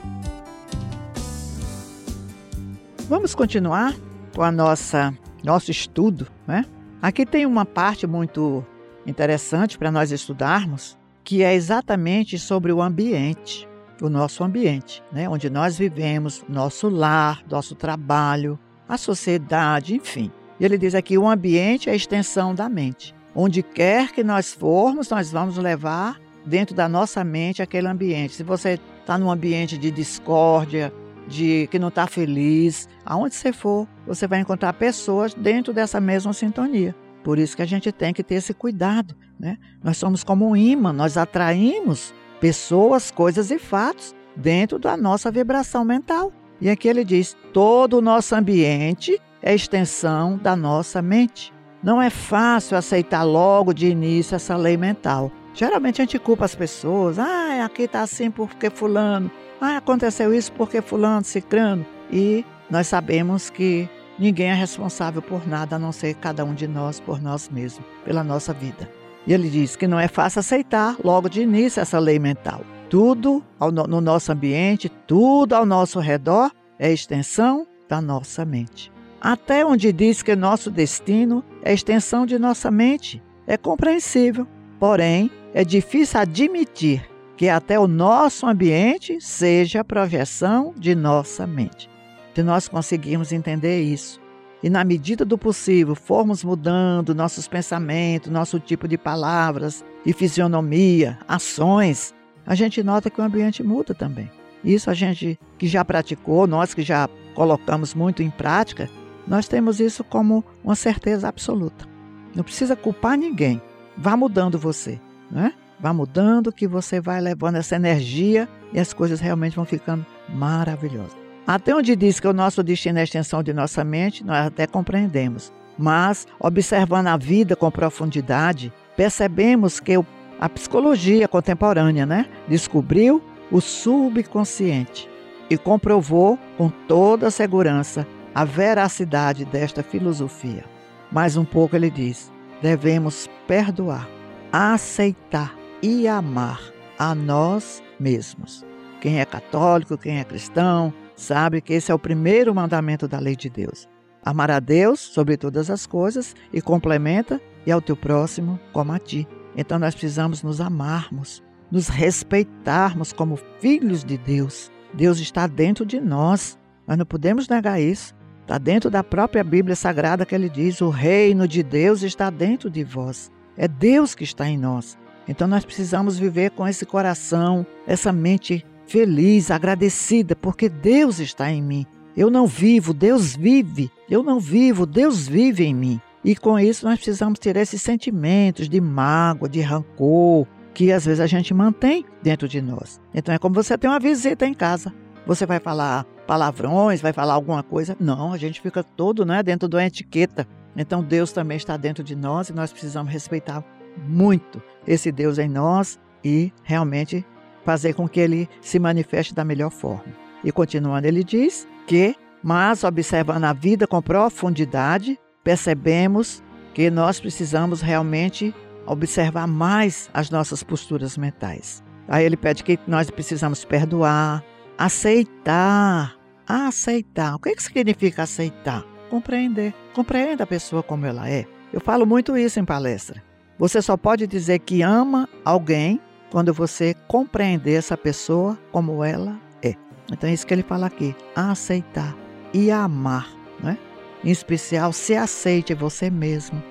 Vamos 3.09 3.33
continuar 3.33 3.95
com 4.35 4.43
a 4.43 4.51
nossa 4.51 5.11
nosso 5.43 5.71
estudo, 5.71 6.27
né? 6.47 6.63
Aqui 7.01 7.25
tem 7.25 7.43
uma 7.43 7.65
parte 7.65 8.05
muito 8.05 8.63
interessante 9.03 9.79
para 9.79 9.89
nós 9.89 10.11
estudarmos, 10.11 10.95
que 11.23 11.41
é 11.41 11.55
exatamente 11.55 12.37
sobre 12.37 12.71
o 12.71 12.79
ambiente, 12.79 13.67
o 13.99 14.09
nosso 14.09 14.43
ambiente, 14.43 15.01
né? 15.11 15.27
Onde 15.27 15.49
nós 15.49 15.75
vivemos, 15.75 16.45
nosso 16.47 16.87
lar, 16.87 17.41
nosso 17.49 17.73
trabalho, 17.73 18.59
a 18.87 18.95
sociedade, 18.95 19.95
enfim. 19.95 20.31
E 20.59 20.63
ele 20.63 20.77
diz 20.77 20.93
aqui: 20.93 21.17
o 21.17 21.27
ambiente 21.27 21.89
é 21.89 21.93
a 21.93 21.95
extensão 21.95 22.53
da 22.53 22.69
mente. 22.69 23.15
Onde 23.33 23.63
quer 23.63 24.11
que 24.11 24.23
nós 24.23 24.53
formos, 24.53 25.09
nós 25.09 25.31
vamos 25.31 25.57
levar 25.57 26.21
dentro 26.45 26.75
da 26.75 26.87
nossa 26.87 27.23
mente 27.23 27.59
aquele 27.59 27.87
ambiente. 27.87 28.35
Se 28.35 28.43
você 28.43 28.79
está 29.01 29.17
num 29.17 29.31
ambiente 29.31 29.79
de 29.79 29.89
discórdia, 29.89 30.93
de 31.27 31.67
que 31.71 31.79
não 31.79 31.89
está 31.89 32.07
feliz, 32.07 32.87
aonde 33.05 33.35
você 33.35 33.51
for, 33.53 33.87
você 34.05 34.27
vai 34.27 34.39
encontrar 34.39 34.73
pessoas 34.73 35.33
dentro 35.33 35.73
dessa 35.73 35.99
mesma 35.99 36.33
sintonia. 36.33 36.95
Por 37.23 37.37
isso 37.37 37.55
que 37.55 37.61
a 37.61 37.65
gente 37.65 37.91
tem 37.91 38.13
que 38.13 38.23
ter 38.23 38.35
esse 38.35 38.53
cuidado, 38.53 39.15
né? 39.39 39.57
Nós 39.83 39.97
somos 39.97 40.23
como 40.23 40.47
um 40.47 40.55
imã, 40.55 40.93
nós 40.93 41.17
atraímos 41.17 42.13
pessoas, 42.39 43.11
coisas 43.11 43.51
e 43.51 43.59
fatos 43.59 44.15
dentro 44.35 44.79
da 44.79 44.95
nossa 44.95 45.29
vibração 45.29 45.83
mental. 45.83 46.31
E 46.61 46.69
aqui 46.69 46.87
ele 46.87 47.03
diz: 47.03 47.35
todo 47.53 47.97
o 47.97 48.01
nosso 48.01 48.33
ambiente 48.35 49.19
é 49.41 49.53
extensão 49.53 50.37
da 50.37 50.55
nossa 50.55 51.01
mente. 51.01 51.53
Não 51.83 52.01
é 52.01 52.09
fácil 52.09 52.77
aceitar 52.77 53.23
logo 53.23 53.73
de 53.73 53.87
início 53.87 54.35
essa 54.35 54.55
lei 54.57 54.75
mental, 54.75 55.31
Geralmente 55.53 56.01
a 56.01 56.05
gente 56.05 56.19
culpa 56.19 56.45
as 56.45 56.55
pessoas. 56.55 57.19
Ah, 57.19 57.65
aqui 57.65 57.83
está 57.83 58.01
assim 58.01 58.31
porque 58.31 58.69
fulano. 58.69 59.29
Ah, 59.61 59.77
aconteceu 59.77 60.33
isso 60.33 60.51
porque 60.53 60.81
fulano, 60.81 61.23
cicrano. 61.23 61.85
E 62.11 62.45
nós 62.69 62.87
sabemos 62.87 63.49
que 63.49 63.89
ninguém 64.17 64.49
é 64.49 64.53
responsável 64.53 65.21
por 65.21 65.47
nada 65.47 65.75
a 65.75 65.79
não 65.79 65.91
ser 65.91 66.15
cada 66.15 66.45
um 66.45 66.53
de 66.53 66.67
nós 66.67 66.99
por 66.99 67.21
nós 67.21 67.49
mesmos, 67.49 67.85
pela 68.05 68.23
nossa 68.23 68.53
vida. 68.53 68.89
E 69.27 69.33
ele 69.33 69.49
diz 69.49 69.75
que 69.75 69.87
não 69.87 69.99
é 69.99 70.07
fácil 70.07 70.39
aceitar 70.39 70.95
logo 71.03 71.29
de 71.29 71.41
início 71.41 71.81
essa 71.81 71.99
lei 71.99 72.17
mental. 72.19 72.61
Tudo 72.89 73.43
no 73.87 74.01
nosso 74.01 74.31
ambiente, 74.31 74.89
tudo 75.05 75.53
ao 75.53 75.65
nosso 75.65 75.99
redor 75.99 76.51
é 76.79 76.91
extensão 76.91 77.67
da 77.87 78.01
nossa 78.01 78.45
mente. 78.45 78.91
Até 79.21 79.65
onde 79.65 79.91
diz 79.91 80.23
que 80.23 80.35
nosso 80.35 80.71
destino 80.71 81.43
é 81.61 81.73
extensão 81.73 82.25
de 82.25 82.39
nossa 82.39 82.71
mente, 82.71 83.21
é 83.45 83.57
compreensível. 83.57 84.47
Porém, 84.79 85.29
é 85.53 85.65
difícil 85.65 86.19
admitir 86.19 87.07
que 87.39 87.47
até 87.47 87.79
o 87.79 87.87
nosso 87.87 88.45
ambiente 88.45 89.21
seja 89.21 89.79
a 89.79 89.83
projeção 89.85 90.73
de 90.77 90.93
nossa 90.93 91.47
mente. 91.47 91.89
se 92.35 92.43
nós 92.43 92.67
conseguirmos 92.67 93.31
entender 93.31 93.81
isso. 93.81 94.19
E 94.61 94.69
na 94.69 94.83
medida 94.83 95.23
do 95.23 95.37
possível, 95.37 95.95
formos 95.95 96.43
mudando 96.43 97.15
nossos 97.15 97.47
pensamentos, 97.47 98.29
nosso 98.29 98.59
tipo 98.59 98.89
de 98.89 98.97
palavras 98.97 99.85
e 100.05 100.11
fisionomia, 100.11 101.17
ações, 101.29 102.13
a 102.45 102.55
gente 102.55 102.83
nota 102.83 103.09
que 103.09 103.21
o 103.21 103.23
ambiente 103.23 103.63
muda 103.63 103.93
também. 103.93 104.29
Isso 104.61 104.89
a 104.89 104.93
gente 104.93 105.39
que 105.57 105.65
já 105.65 105.85
praticou, 105.85 106.45
nós 106.45 106.73
que 106.73 106.81
já 106.81 107.07
colocamos 107.35 107.93
muito 107.93 108.21
em 108.21 108.29
prática, 108.29 108.89
nós 109.25 109.47
temos 109.47 109.79
isso 109.79 110.03
como 110.03 110.43
uma 110.61 110.75
certeza 110.75 111.29
absoluta. 111.29 111.87
Não 112.35 112.43
precisa 112.43 112.75
culpar 112.75 113.17
ninguém. 113.17 113.61
Vá 113.95 114.17
mudando 114.17 114.59
você, 114.59 114.99
né? 115.31 115.53
Vá 115.79 115.93
mudando 115.93 116.51
que 116.51 116.67
você 116.67 116.99
vai 116.99 117.21
levando 117.21 117.55
essa 117.55 117.75
energia 117.75 118.49
e 118.73 118.79
as 118.79 118.93
coisas 118.93 119.19
realmente 119.19 119.55
vão 119.55 119.65
ficando 119.65 120.05
maravilhosas. 120.27 121.17
Até 121.47 121.73
onde 121.73 121.95
diz 121.95 122.19
que 122.19 122.27
o 122.27 122.33
nosso 122.33 122.61
destino 122.61 122.97
é 122.97 123.01
a 123.01 123.03
extensão 123.03 123.41
de 123.41 123.53
nossa 123.53 123.83
mente, 123.83 124.23
nós 124.23 124.47
até 124.47 124.67
compreendemos. 124.67 125.51
Mas, 125.77 126.27
observando 126.39 127.07
a 127.07 127.17
vida 127.17 127.55
com 127.55 127.71
profundidade, 127.71 128.73
percebemos 128.97 129.79
que 129.79 129.93
a 130.39 130.49
psicologia 130.49 131.27
contemporânea 131.27 132.05
né, 132.05 132.25
descobriu 132.47 133.23
o 133.49 133.61
subconsciente 133.61 135.09
e 135.49 135.57
comprovou 135.57 136.37
com 136.57 136.69
toda 136.69 137.31
segurança 137.31 138.05
a 138.35 138.45
veracidade 138.45 139.45
desta 139.45 139.81
filosofia. 139.81 140.65
Mais 141.11 141.35
um 141.37 141.45
pouco 141.45 141.75
ele 141.75 141.89
diz: 141.89 142.31
devemos 142.61 143.27
perdoar, 143.47 144.07
aceitar 144.51 145.58
e 145.81 146.07
amar 146.07 146.61
a 146.97 147.15
nós 147.15 147.81
mesmos. 147.99 148.65
Quem 149.01 149.19
é 149.19 149.25
católico, 149.25 149.97
quem 149.97 150.19
é 150.19 150.23
cristão, 150.23 150.93
sabe 151.15 151.61
que 151.61 151.73
esse 151.73 151.91
é 151.91 151.95
o 151.95 151.99
primeiro 151.99 152.53
mandamento 152.53 153.07
da 153.07 153.19
lei 153.19 153.35
de 153.35 153.49
Deus. 153.49 153.87
Amar 154.23 154.51
a 154.51 154.59
Deus 154.59 154.99
sobre 154.99 155.37
todas 155.37 155.69
as 155.69 155.87
coisas 155.87 156.35
e 156.51 156.61
complementa 156.61 157.41
e 157.65 157.71
ao 157.71 157.81
teu 157.81 157.95
próximo 157.95 158.59
como 158.73 158.91
a 158.91 158.99
ti. 158.99 159.27
Então 159.55 159.79
nós 159.79 159.95
precisamos 159.95 160.43
nos 160.43 160.59
amarmos, 160.59 161.41
nos 161.71 161.87
respeitarmos 161.87 163.13
como 163.13 163.39
filhos 163.59 164.03
de 164.03 164.17
Deus. 164.17 164.69
Deus 164.93 165.19
está 165.19 165.47
dentro 165.47 165.85
de 165.85 166.01
nós. 166.01 166.57
Nós 166.85 166.97
não 166.97 167.05
podemos 167.05 167.47
negar 167.47 167.79
isso. 167.79 168.13
Está 168.41 168.57
dentro 168.57 168.89
da 168.89 169.03
própria 169.03 169.43
Bíblia 169.43 169.75
Sagrada 169.75 170.25
que 170.25 170.35
ele 170.35 170.49
diz: 170.49 170.81
o 170.81 170.89
reino 170.89 171.47
de 171.47 171.63
Deus 171.63 172.01
está 172.01 172.29
dentro 172.29 172.69
de 172.69 172.83
vós. 172.83 173.31
É 173.55 173.67
Deus 173.67 174.15
que 174.15 174.23
está 174.23 174.49
em 174.49 174.57
nós. 174.57 174.97
Então 175.29 175.47
nós 175.47 175.63
precisamos 175.63 176.17
viver 176.17 176.49
com 176.49 176.67
esse 176.67 176.87
coração, 176.87 177.63
essa 177.85 178.11
mente 178.11 178.65
feliz, 178.87 179.51
agradecida, 179.51 180.35
porque 180.35 180.67
Deus 180.67 181.19
está 181.19 181.51
em 181.51 181.61
mim. 181.61 181.85
Eu 182.17 182.31
não 182.31 182.47
vivo, 182.47 182.95
Deus 182.95 183.35
vive. 183.35 183.91
Eu 184.09 184.23
não 184.23 184.39
vivo, 184.39 184.87
Deus 184.87 185.27
vive 185.27 185.63
em 185.63 185.73
mim. 185.75 186.01
E 186.25 186.35
com 186.35 186.57
isso 186.59 186.83
nós 186.83 186.97
precisamos 186.97 187.37
ter 187.37 187.55
esses 187.57 187.79
sentimentos 187.79 188.67
de 188.67 188.81
mágoa, 188.81 189.47
de 189.47 189.61
rancor, 189.61 190.47
que 190.73 190.91
às 190.91 191.05
vezes 191.05 191.19
a 191.19 191.27
gente 191.27 191.53
mantém 191.53 192.03
dentro 192.23 192.47
de 192.47 192.59
nós. 192.59 192.99
Então 193.13 193.33
é 193.33 193.37
como 193.37 193.53
você 193.53 193.77
tem 193.77 193.87
uma 193.87 193.99
visita 193.99 194.47
em 194.47 194.53
casa. 194.55 194.91
Você 195.27 195.45
vai 195.45 195.59
falar 195.59 196.05
palavrões, 196.25 197.01
vai 197.01 197.13
falar 197.13 197.35
alguma 197.35 197.61
coisa. 197.61 197.95
Não, 197.99 198.33
a 198.33 198.37
gente 198.37 198.59
fica 198.59 198.83
todo 198.83 199.23
né, 199.23 199.43
dentro 199.43 199.69
de 199.69 199.75
uma 199.75 199.85
etiqueta. 199.85 200.47
Então 200.75 201.03
Deus 201.03 201.31
também 201.31 201.57
está 201.57 201.77
dentro 201.77 202.03
de 202.03 202.15
nós 202.15 202.49
e 202.49 202.53
nós 202.53 202.71
precisamos 202.71 203.13
respeitar 203.13 203.63
muito 204.07 204.59
esse 204.89 205.09
Deus 205.09 205.37
em 205.37 205.47
nós 205.47 205.97
e 206.21 206.51
realmente 206.63 207.25
fazer 207.63 207.93
com 207.93 208.09
que 208.09 208.19
ele 208.19 208.49
se 208.59 208.77
manifeste 208.77 209.33
da 209.33 209.45
melhor 209.45 209.69
forma. 209.69 210.13
E 210.43 210.51
continuando, 210.51 211.07
ele 211.07 211.23
diz 211.23 211.65
que, 211.87 212.13
mas 212.43 212.83
observando 212.83 213.45
a 213.45 213.53
vida 213.53 213.87
com 213.87 214.01
profundidade, 214.01 215.17
percebemos 215.43 216.43
que 216.73 216.89
nós 216.89 217.19
precisamos 217.19 217.79
realmente 217.79 218.53
observar 218.85 219.47
mais 219.47 220.09
as 220.13 220.29
nossas 220.29 220.63
posturas 220.63 221.17
mentais. 221.17 221.83
Aí 222.07 222.25
ele 222.25 222.35
pede 222.35 222.63
que 222.63 222.77
nós 222.87 223.09
precisamos 223.09 223.63
perdoar, 223.63 224.43
aceitar 224.77 226.19
aceitar. 226.49 227.35
O 227.35 227.39
que, 227.39 227.49
é 227.49 227.55
que 227.55 227.61
significa 227.61 228.23
aceitar? 228.23 228.83
Compreender. 229.09 229.73
Compreenda 229.93 230.43
a 230.43 230.47
pessoa 230.47 230.81
como 230.81 231.05
ela 231.05 231.29
é. 231.29 231.45
Eu 231.71 231.79
falo 231.79 232.05
muito 232.05 232.35
isso 232.35 232.59
em 232.59 232.65
palestra. 232.65 233.28
Você 233.59 233.81
só 233.81 233.97
pode 233.97 234.25
dizer 234.25 234.59
que 234.59 234.81
ama 234.81 235.27
alguém 235.43 235.99
quando 236.31 236.53
você 236.53 236.95
compreender 237.09 237.73
essa 237.73 237.97
pessoa 237.97 238.57
como 238.71 239.03
ela 239.03 239.37
é. 239.61 239.75
Então 240.09 240.29
é 240.29 240.33
isso 240.33 240.47
que 240.47 240.53
ele 240.53 240.63
fala 240.63 240.87
aqui: 240.87 241.13
aceitar 241.35 242.15
e 242.53 242.71
amar, 242.71 243.27
né? 243.61 243.77
Em 244.23 244.31
especial, 244.31 244.93
se 244.93 245.13
aceite 245.13 245.73
você 245.73 246.09
mesmo. 246.09 246.63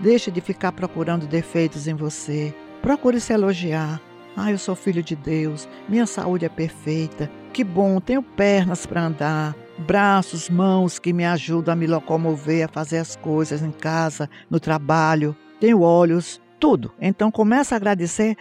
Deixe 0.00 0.30
de 0.30 0.42
ficar 0.42 0.72
procurando 0.72 1.26
defeitos 1.26 1.88
em 1.88 1.94
você. 1.94 2.54
Procure 2.82 3.20
se 3.20 3.32
elogiar. 3.32 4.00
Ah, 4.36 4.50
eu 4.50 4.58
sou 4.58 4.74
filho 4.74 5.02
de 5.02 5.16
Deus, 5.16 5.68
minha 5.88 6.06
saúde 6.06 6.44
é 6.44 6.48
perfeita, 6.48 7.30
que 7.52 7.62
bom, 7.62 8.00
tenho 8.00 8.20
pernas 8.20 8.84
para 8.84 9.06
andar, 9.06 9.54
braços, 9.78 10.50
mãos 10.50 10.98
que 10.98 11.12
me 11.12 11.24
ajudam 11.24 11.72
a 11.72 11.76
me 11.76 11.86
locomover, 11.86 12.64
a 12.64 12.68
fazer 12.68 12.98
as 12.98 13.14
coisas 13.14 13.62
em 13.62 13.70
casa, 13.70 14.28
no 14.50 14.58
trabalho, 14.58 15.36
tenho 15.64 15.80
olhos, 15.80 16.40
tudo. 16.60 16.92
Então 17.00 17.30
começa 17.30 17.74
a 17.74 17.76
agradecer 17.76 18.36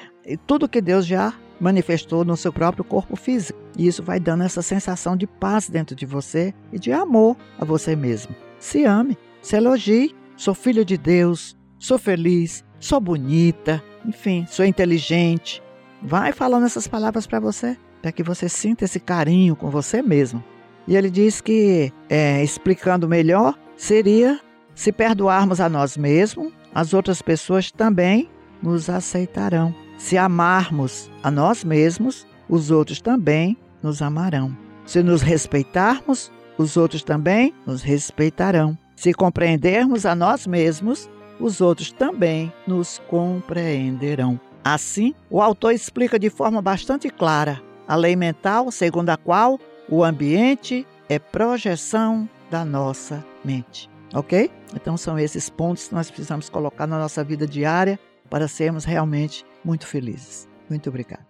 tudo 0.45 0.67
que 0.67 0.81
Deus 0.81 1.05
já 1.05 1.33
manifestou 1.59 2.25
no 2.25 2.35
seu 2.35 2.51
próprio 2.51 2.83
corpo 2.83 3.15
físico. 3.15 3.59
E 3.77 3.87
isso 3.87 4.03
vai 4.03 4.19
dando 4.19 4.43
essa 4.43 4.61
sensação 4.61 5.15
de 5.15 5.25
paz 5.25 5.69
dentro 5.69 5.95
de 5.95 6.05
você 6.05 6.53
e 6.71 6.77
de 6.77 6.91
amor 6.91 7.37
a 7.57 7.63
você 7.63 7.95
mesmo. 7.95 8.35
Se 8.59 8.83
ame, 8.83 9.17
se 9.41 9.55
elogie. 9.55 10.15
Sou 10.35 10.55
filho 10.55 10.83
de 10.83 10.97
Deus, 10.97 11.55
sou 11.77 11.99
feliz, 11.99 12.65
sou 12.79 12.99
bonita, 12.99 13.83
enfim, 14.03 14.47
sou 14.49 14.65
inteligente, 14.65 15.61
Vai 16.05 16.33
falando 16.33 16.65
essas 16.65 16.85
palavras 16.85 17.25
para 17.25 17.39
você, 17.39 17.77
para 18.01 18.11
que 18.11 18.21
você 18.21 18.49
sinta 18.49 18.83
esse 18.83 18.99
carinho 18.99 19.55
com 19.55 19.69
você 19.69 20.01
mesmo. 20.01 20.43
E 20.85 20.97
ele 20.97 21.09
diz 21.09 21.39
que, 21.39 21.93
é, 22.09 22.43
explicando 22.43 23.07
melhor, 23.07 23.57
seria 23.77 24.37
se 24.75 24.91
perdoarmos 24.91 25.61
a 25.61 25.69
nós 25.69 25.95
mesmos, 25.95 26.51
as 26.73 26.93
outras 26.93 27.21
pessoas 27.21 27.71
também 27.71 28.29
nos 28.61 28.89
aceitarão. 28.89 29.73
Se 29.97 30.17
amarmos 30.17 31.09
a 31.21 31.29
nós 31.29 31.63
mesmos, 31.63 32.25
os 32.49 32.71
outros 32.71 33.01
também 33.01 33.57
nos 33.81 34.01
amarão. 34.01 34.55
Se 34.85 35.01
nos 35.01 35.21
respeitarmos, 35.21 36.31
os 36.57 36.77
outros 36.77 37.03
também 37.03 37.53
nos 37.65 37.81
respeitarão. 37.81 38.77
Se 38.95 39.13
compreendermos 39.13 40.05
a 40.05 40.15
nós 40.15 40.45
mesmos, 40.45 41.09
os 41.39 41.61
outros 41.61 41.91
também 41.91 42.51
nos 42.67 43.01
compreenderão. 43.07 44.39
Assim, 44.63 45.13
o 45.29 45.41
autor 45.41 45.71
explica 45.71 46.17
de 46.17 46.29
forma 46.29 46.61
bastante 46.61 47.09
clara 47.09 47.61
a 47.87 47.95
lei 47.95 48.15
mental 48.15 48.71
segundo 48.71 49.09
a 49.09 49.17
qual 49.17 49.59
o 49.89 50.03
ambiente 50.03 50.87
é 51.09 51.19
projeção 51.19 52.29
da 52.49 52.63
nossa 52.63 53.23
mente. 53.43 53.92
Ok? 54.13 54.49
Então, 54.75 54.95
são 54.95 55.17
esses 55.17 55.49
pontos 55.49 55.87
que 55.87 55.95
nós 55.95 56.09
precisamos 56.09 56.49
colocar 56.49 56.85
na 56.85 56.99
nossa 56.99 57.23
vida 57.23 57.47
diária 57.47 57.99
para 58.29 58.47
sermos 58.47 58.85
realmente 58.85 59.45
muito 59.63 59.87
felizes. 59.87 60.47
Muito 60.69 60.89
obrigada. 60.89 61.25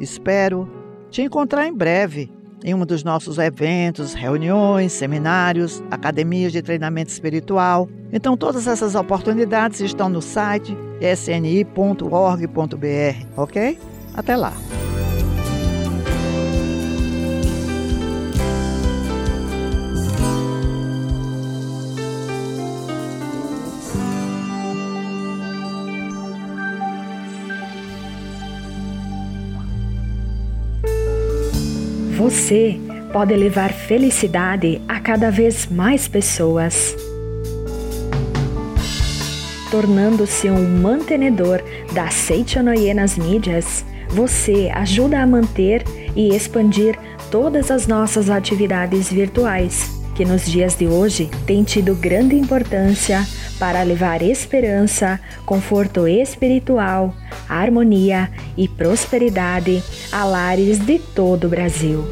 Espero 0.00 0.70
te 1.10 1.22
encontrar 1.22 1.66
em 1.66 1.74
breve 1.74 2.30
em 2.64 2.74
um 2.74 2.84
dos 2.84 3.04
nossos 3.04 3.38
eventos, 3.38 4.14
reuniões, 4.14 4.92
seminários, 4.92 5.82
academias 5.90 6.52
de 6.52 6.62
treinamento 6.62 7.10
espiritual. 7.10 7.88
Então, 8.12 8.36
todas 8.36 8.66
essas 8.66 8.94
oportunidades 8.94 9.80
estão 9.80 10.08
no 10.08 10.22
site 10.22 10.76
sni.org.br, 11.00 11.66
ok? 13.36 13.78
Até 14.14 14.36
lá! 14.36 14.52
Você 32.26 32.76
pode 33.12 33.36
levar 33.36 33.72
felicidade 33.72 34.82
a 34.88 34.98
cada 34.98 35.30
vez 35.30 35.68
mais 35.70 36.08
pessoas 36.08 36.96
tornando-se 39.70 40.50
um 40.50 40.80
mantenedor 40.80 41.62
da 41.92 42.08
Seichonoye 42.08 42.92
nas 42.92 43.16
mídias, 43.16 43.84
você 44.08 44.72
ajuda 44.74 45.20
a 45.20 45.26
manter 45.26 45.84
e 46.16 46.34
expandir 46.34 46.98
todas 47.30 47.70
as 47.70 47.86
nossas 47.86 48.28
atividades 48.28 49.08
virtuais, 49.08 49.88
que 50.16 50.24
nos 50.24 50.44
dias 50.46 50.74
de 50.74 50.88
hoje 50.88 51.30
têm 51.46 51.62
tido 51.62 51.94
grande 51.94 52.34
importância 52.34 53.24
para 53.58 53.82
levar 53.82 54.22
esperança, 54.22 55.20
conforto 55.44 56.06
espiritual, 56.06 57.14
harmonia 57.48 58.30
e 58.56 58.68
prosperidade 58.68 59.82
a 60.12 60.24
lares 60.24 60.78
de 60.78 60.98
todo 60.98 61.46
o 61.46 61.50
Brasil. 61.50 62.04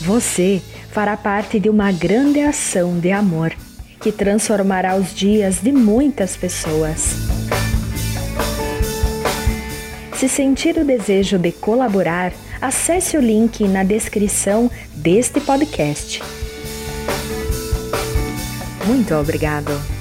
Você 0.00 0.60
fará 0.90 1.16
parte 1.16 1.60
de 1.60 1.70
uma 1.70 1.92
grande 1.92 2.40
ação 2.40 2.98
de 2.98 3.12
amor 3.12 3.52
que 4.00 4.10
transformará 4.10 4.96
os 4.96 5.14
dias 5.14 5.60
de 5.60 5.70
muitas 5.70 6.36
pessoas. 6.36 7.14
Se 10.16 10.28
sentir 10.28 10.76
o 10.76 10.84
desejo 10.84 11.38
de 11.38 11.52
colaborar, 11.52 12.32
acesse 12.60 13.16
o 13.16 13.20
link 13.20 13.66
na 13.66 13.82
descrição 13.82 14.70
deste 14.94 15.40
podcast. 15.40 16.22
Muito 18.86 19.14
obrigado! 19.14 19.91